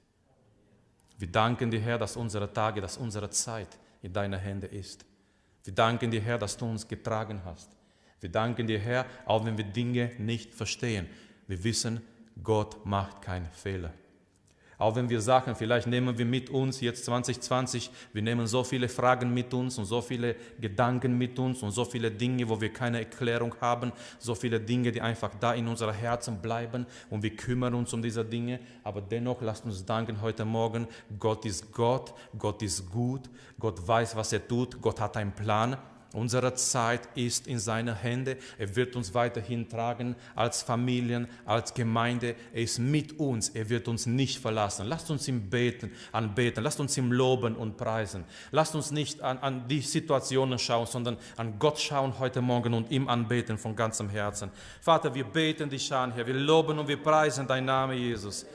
Wir 1.20 1.28
danken 1.28 1.70
dir, 1.70 1.80
Herr, 1.80 2.00
dass 2.00 2.18
unsere 2.18 2.52
Tage, 2.52 2.82
dass 2.82 2.98
unsere 2.98 3.30
Zeit 3.30 3.78
in 4.02 4.12
deine 4.12 4.40
Hände 4.40 4.66
ist. 4.66 5.06
Wir 5.64 5.74
danken 5.74 6.10
dir, 6.10 6.22
Herr, 6.22 6.40
dass 6.40 6.58
du 6.58 6.66
uns 6.66 6.88
getragen 6.88 7.40
hast. 7.46 7.70
Wir 8.20 8.32
danken 8.32 8.66
dir, 8.66 8.80
Herr, 8.80 9.06
auch 9.28 9.46
wenn 9.46 9.60
wir 9.60 9.66
Dinge 9.66 10.12
nicht 10.18 10.56
verstehen. 10.56 11.08
Wir 11.46 11.64
wissen, 11.64 12.02
Gott 12.44 12.84
macht 12.84 13.22
keine 13.22 13.52
Fehler. 13.52 13.94
Auch 14.78 14.96
wenn 14.96 15.10
wir 15.10 15.22
sagen, 15.22 15.56
vielleicht 15.56 15.88
nehmen 15.88 16.18
wir 16.18 16.26
mit 16.26 16.50
uns 16.50 16.82
jetzt 16.82 17.06
2020, 17.06 17.90
wir 18.14 18.22
nehmen 18.22 18.46
so 18.48 18.64
viele 18.64 18.90
Fragen 18.90 19.34
mit 19.34 19.54
uns 19.54 19.78
und 19.78 19.86
so 19.86 20.02
viele 20.02 20.36
Gedanken 20.60 21.18
mit 21.18 21.40
uns 21.40 21.64
und 21.64 21.72
so 21.72 21.86
viele 21.86 22.12
Dinge, 22.12 22.48
wo 22.50 22.60
wir 22.60 22.72
keine 22.72 23.00
Erklärung 23.00 23.56
haben, 23.62 23.92
so 24.20 24.36
viele 24.36 24.60
Dinge, 24.60 24.92
die 24.92 25.02
einfach 25.02 25.32
da 25.40 25.54
in 25.54 25.68
unseren 25.68 25.94
Herzen 25.94 26.42
bleiben 26.42 26.86
und 27.10 27.24
wir 27.24 27.36
kümmern 27.36 27.74
uns 27.74 27.94
um 27.94 28.02
diese 28.02 28.26
Dinge. 28.26 28.60
Aber 28.84 29.02
dennoch 29.02 29.42
lasst 29.42 29.66
uns 29.66 29.86
danken 29.86 30.22
heute 30.22 30.44
Morgen, 30.44 30.88
Gott 31.20 31.46
ist 31.46 31.72
Gott, 31.72 32.14
Gott 32.38 32.62
ist 32.62 32.90
gut, 32.92 33.30
Gott 33.60 33.88
weiß, 33.88 34.16
was 34.16 34.34
er 34.34 34.46
tut, 34.46 34.82
Gott 34.82 35.00
hat 35.00 35.16
einen 35.18 35.32
Plan 35.32 35.78
Unsere 36.16 36.54
Zeit 36.54 37.02
ist 37.16 37.46
in 37.46 37.60
seiner 37.60 37.94
Hände. 37.94 38.38
Er 38.58 38.74
wird 38.78 38.96
uns 38.96 39.14
weiterhin 39.14 39.68
tragen 39.68 40.16
als 40.34 40.64
Familien, 40.64 41.28
als 41.46 41.74
Gemeinde. 41.74 42.36
Er 42.54 42.62
ist 42.64 42.80
mit 42.80 43.20
uns. 43.20 43.50
Er 43.50 43.70
wird 43.70 43.90
uns 43.90 44.06
nicht 44.06 44.40
verlassen. 44.40 44.88
Lasst 44.88 45.12
uns 45.12 45.28
ihm 45.28 45.50
beten, 45.50 45.92
anbeten. 46.14 46.64
Lasst 46.64 46.80
uns 46.80 46.98
ihm 46.98 47.12
loben 47.12 47.54
und 47.58 47.76
preisen. 47.76 48.24
Lasst 48.52 48.76
uns 48.76 48.92
nicht 48.92 49.22
an, 49.22 49.40
an 49.40 49.68
die 49.68 49.82
Situationen 49.82 50.58
schauen, 50.58 50.88
sondern 50.88 51.18
an 51.36 51.60
Gott 51.60 51.80
schauen 51.80 52.18
heute 52.18 52.40
Morgen 52.40 52.74
und 52.74 52.92
ihm 52.92 53.10
anbeten 53.10 53.58
von 53.58 53.76
ganzem 53.76 54.08
Herzen. 54.08 54.52
Vater, 54.80 55.14
wir 55.14 55.26
beten 55.26 55.70
dich 55.70 55.92
an, 55.92 56.14
Herr. 56.14 56.26
Wir 56.26 56.34
loben 56.34 56.80
und 56.80 56.88
wir 56.88 57.04
preisen 57.04 57.46
dein 57.46 57.66
Name, 57.66 57.94
Jesus. 57.94 58.46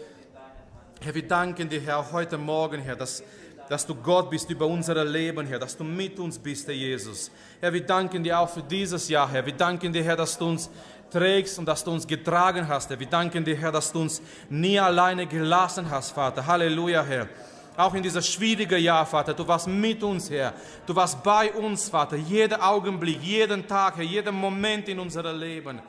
Herr, 1.02 1.14
wir 1.14 1.28
danken 1.28 1.68
dir, 1.68 1.80
Herr, 1.80 2.10
heute 2.10 2.38
Morgen, 2.38 2.80
Herr, 2.80 2.96
dass 2.96 3.22
dass 3.70 3.86
du 3.86 3.94
Gott 3.94 4.28
bist 4.28 4.50
über 4.50 4.66
unser 4.66 5.04
Leben, 5.04 5.46
Herr, 5.46 5.60
dass 5.60 5.76
du 5.76 5.84
mit 5.84 6.18
uns 6.18 6.36
bist, 6.36 6.66
Herr 6.66 6.74
Jesus. 6.74 7.30
Herr, 7.60 7.72
wir 7.72 7.86
danken 7.86 8.24
dir 8.24 8.40
auch 8.40 8.48
für 8.48 8.64
dieses 8.64 9.08
Jahr, 9.08 9.30
Herr. 9.30 9.46
Wir 9.46 9.52
danken 9.52 9.92
dir, 9.92 10.02
Herr, 10.02 10.16
dass 10.16 10.36
du 10.36 10.48
uns 10.48 10.68
trägst 11.08 11.56
und 11.56 11.66
dass 11.66 11.84
du 11.84 11.92
uns 11.92 12.04
getragen 12.04 12.66
hast, 12.66 12.90
Herr. 12.90 12.98
Wir 12.98 13.06
danken 13.06 13.44
dir, 13.44 13.54
Herr, 13.54 13.70
dass 13.70 13.92
du 13.92 14.00
uns 14.00 14.20
nie 14.48 14.80
alleine 14.80 15.24
gelassen 15.24 15.88
hast, 15.88 16.10
Vater. 16.10 16.44
Halleluja, 16.44 17.04
Herr. 17.04 17.28
Auch 17.76 17.94
in 17.94 18.02
dieses 18.02 18.26
schwierige 18.26 18.76
Jahr, 18.76 19.06
Vater, 19.06 19.34
du 19.34 19.46
warst 19.46 19.68
mit 19.68 20.02
uns, 20.02 20.28
Herr. 20.30 20.52
Du 20.84 20.96
warst 20.96 21.22
bei 21.22 21.52
uns, 21.52 21.88
Vater, 21.88 22.16
jeden 22.16 22.60
Augenblick, 22.60 23.22
jeden 23.22 23.68
Tag, 23.68 23.98
Herr, 23.98 24.04
jeden 24.04 24.34
Moment 24.34 24.88
in 24.88 24.98
unserem 24.98 25.38
Leben. 25.38 25.80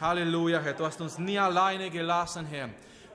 Halleluja, 0.00 0.60
Herr. 0.60 0.74
Du 0.74 0.86
hast 0.86 1.00
uns 1.00 1.18
nie 1.18 1.36
alleine 1.36 1.90
gelassen, 1.90 2.46
Herr. 2.48 2.68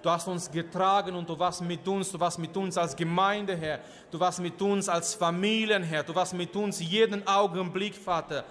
Du 0.03 0.09
hast 0.09 0.27
uns 0.27 0.51
getragen 0.51 1.15
und 1.15 1.29
du 1.29 1.39
warst 1.39 1.61
mit 1.61 1.87
uns, 1.87 2.11
du 2.11 2.19
warst 2.19 2.37
mit 2.37 2.55
uns 2.57 2.77
als 2.77 2.93
Gemeinde, 2.93 3.55
Herr. 3.55 3.79
Du 4.11 4.19
warst 4.19 4.41
mit 4.41 4.61
uns 4.61 4.89
als 4.89 5.15
Familien, 5.15 5.81
Herr. 5.81 6.03
Du 6.03 6.13
warst 6.13 6.33
mit 6.33 6.53
uns 6.57 6.81
jeden 6.81 7.25
Augenblick, 7.25 7.95
Vater. 7.95 8.43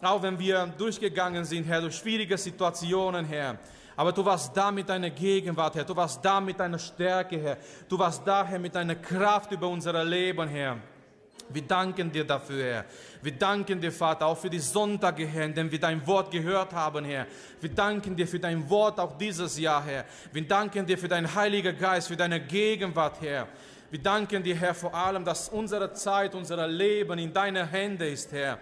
Auch 0.00 0.22
wenn 0.22 0.38
wir 0.38 0.64
durchgegangen 0.78 1.44
sind, 1.44 1.64
Herr, 1.64 1.82
durch 1.82 1.96
schwierige 1.96 2.38
Situationen, 2.38 3.26
Herr. 3.26 3.58
Aber 3.96 4.12
du 4.12 4.24
warst 4.24 4.56
da 4.56 4.70
mit 4.70 4.88
deiner 4.88 5.10
Gegenwart, 5.10 5.74
Herr. 5.74 5.84
Du 5.84 5.94
warst 5.94 6.24
da 6.24 6.40
mit 6.40 6.58
deiner 6.58 6.78
Stärke, 6.78 7.38
Herr. 7.38 7.58
Du 7.86 7.98
warst 7.98 8.26
da, 8.26 8.42
Herr, 8.42 8.58
mit 8.58 8.74
deiner 8.74 8.94
Kraft 8.94 9.52
über 9.52 9.68
unser 9.68 10.02
Leben, 10.02 10.48
Herr. 10.48 10.78
Wir 11.50 11.62
danken 11.62 12.10
dir 12.10 12.24
dafür, 12.24 12.64
Herr. 12.64 12.84
Wir 13.20 13.32
danken 13.32 13.80
dir, 13.80 13.90
Vater, 13.90 14.26
auch 14.26 14.38
für 14.38 14.50
die 14.50 14.60
Sonntage, 14.60 15.26
Herr, 15.26 15.46
in 15.46 15.54
denen 15.54 15.70
wir 15.70 15.80
dein 15.80 16.06
Wort 16.06 16.30
gehört 16.30 16.72
haben, 16.72 17.04
Herr. 17.04 17.26
Wir 17.60 17.70
danken 17.70 18.14
dir 18.14 18.28
für 18.28 18.38
dein 18.38 18.68
Wort 18.70 19.00
auch 19.00 19.18
dieses 19.18 19.58
Jahr, 19.58 19.84
Herr. 19.84 20.04
Wir 20.32 20.42
danken 20.42 20.86
dir 20.86 20.96
für 20.96 21.08
deinen 21.08 21.34
Heiligen 21.34 21.76
Geist, 21.76 22.08
für 22.08 22.16
deine 22.16 22.40
Gegenwart, 22.40 23.20
Herr. 23.20 23.48
Wir 23.90 24.00
danken 24.00 24.42
dir, 24.42 24.54
Herr, 24.54 24.74
vor 24.74 24.94
allem, 24.94 25.24
dass 25.24 25.48
unsere 25.48 25.92
Zeit, 25.94 26.34
unser 26.34 26.66
Leben 26.68 27.18
in 27.18 27.32
deiner 27.32 27.66
Hände 27.66 28.08
ist, 28.08 28.30
Herr. 28.32 28.58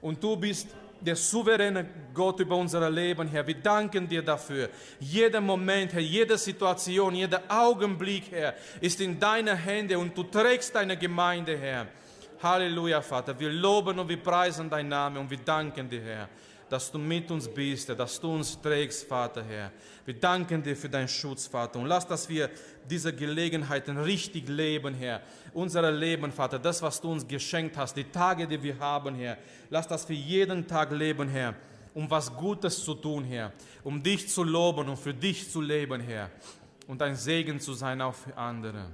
Und 0.00 0.22
du 0.22 0.36
bist 0.36 0.68
der 1.00 1.16
souveräne 1.16 1.88
Gott 2.14 2.40
über 2.40 2.56
unser 2.56 2.88
Leben, 2.90 3.26
Herr. 3.28 3.46
Wir 3.46 3.56
danken 3.56 4.08
dir 4.08 4.22
dafür. 4.22 4.68
Jeder 4.98 5.40
Moment, 5.40 5.92
Herr, 5.92 6.00
jede 6.00 6.36
Situation, 6.38 7.14
jeder 7.14 7.42
Augenblick, 7.48 8.30
Herr, 8.30 8.54
ist 8.80 9.00
in 9.00 9.18
deiner 9.18 9.54
Hände 9.54 9.98
und 9.98 10.16
du 10.16 10.22
trägst 10.24 10.74
deine 10.74 10.96
Gemeinde, 10.96 11.56
Herr. 11.58 11.86
Halleluja, 12.42 13.02
Vater. 13.02 13.38
Wir 13.38 13.50
loben 13.50 13.98
und 13.98 14.08
wir 14.08 14.16
preisen 14.16 14.70
dein 14.70 14.88
Name 14.88 15.20
und 15.20 15.30
wir 15.30 15.38
danken 15.38 15.88
dir, 15.88 16.00
Herr. 16.00 16.28
dass 16.70 16.90
du 16.90 16.98
mit 16.98 17.30
uns 17.30 17.48
bist, 17.48 17.88
dass 17.88 18.20
du 18.20 18.32
uns 18.32 18.58
trägst, 18.60 19.06
Vater, 19.06 19.42
Herr. 19.42 19.72
Wir 20.04 20.14
danken 20.14 20.62
dir 20.62 20.76
für 20.76 20.88
deinen 20.88 21.08
Schutz, 21.08 21.48
Vater. 21.48 21.80
Und 21.80 21.86
lass, 21.86 22.06
dass 22.06 22.28
wir 22.28 22.48
diese 22.88 23.12
Gelegenheiten 23.12 23.98
richtig 23.98 24.48
leben, 24.48 24.94
Herr. 24.94 25.20
Unser 25.52 25.90
Leben, 25.90 26.30
Vater, 26.30 26.58
das, 26.58 26.80
was 26.80 27.00
du 27.00 27.10
uns 27.10 27.26
geschenkt 27.26 27.76
hast, 27.76 27.96
die 27.96 28.04
Tage, 28.04 28.46
die 28.46 28.62
wir 28.62 28.78
haben, 28.78 29.16
Herr. 29.16 29.36
Lass, 29.68 29.88
dass 29.88 30.08
wir 30.08 30.16
jeden 30.16 30.66
Tag 30.66 30.92
leben, 30.92 31.28
Herr, 31.28 31.56
um 31.92 32.08
was 32.08 32.34
Gutes 32.34 32.84
zu 32.84 32.94
tun, 32.94 33.24
Herr. 33.24 33.52
Um 33.82 34.00
dich 34.00 34.28
zu 34.28 34.44
loben 34.44 34.88
und 34.88 34.96
für 34.96 35.12
dich 35.12 35.50
zu 35.50 35.60
leben, 35.60 36.00
Herr. 36.00 36.30
Und 36.86 37.02
ein 37.02 37.16
Segen 37.16 37.58
zu 37.58 37.74
sein 37.74 38.00
auch 38.00 38.14
für 38.14 38.36
andere. 38.36 38.86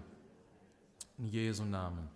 In 1.18 1.28
Jesu 1.28 1.64
Namen. 1.64 2.15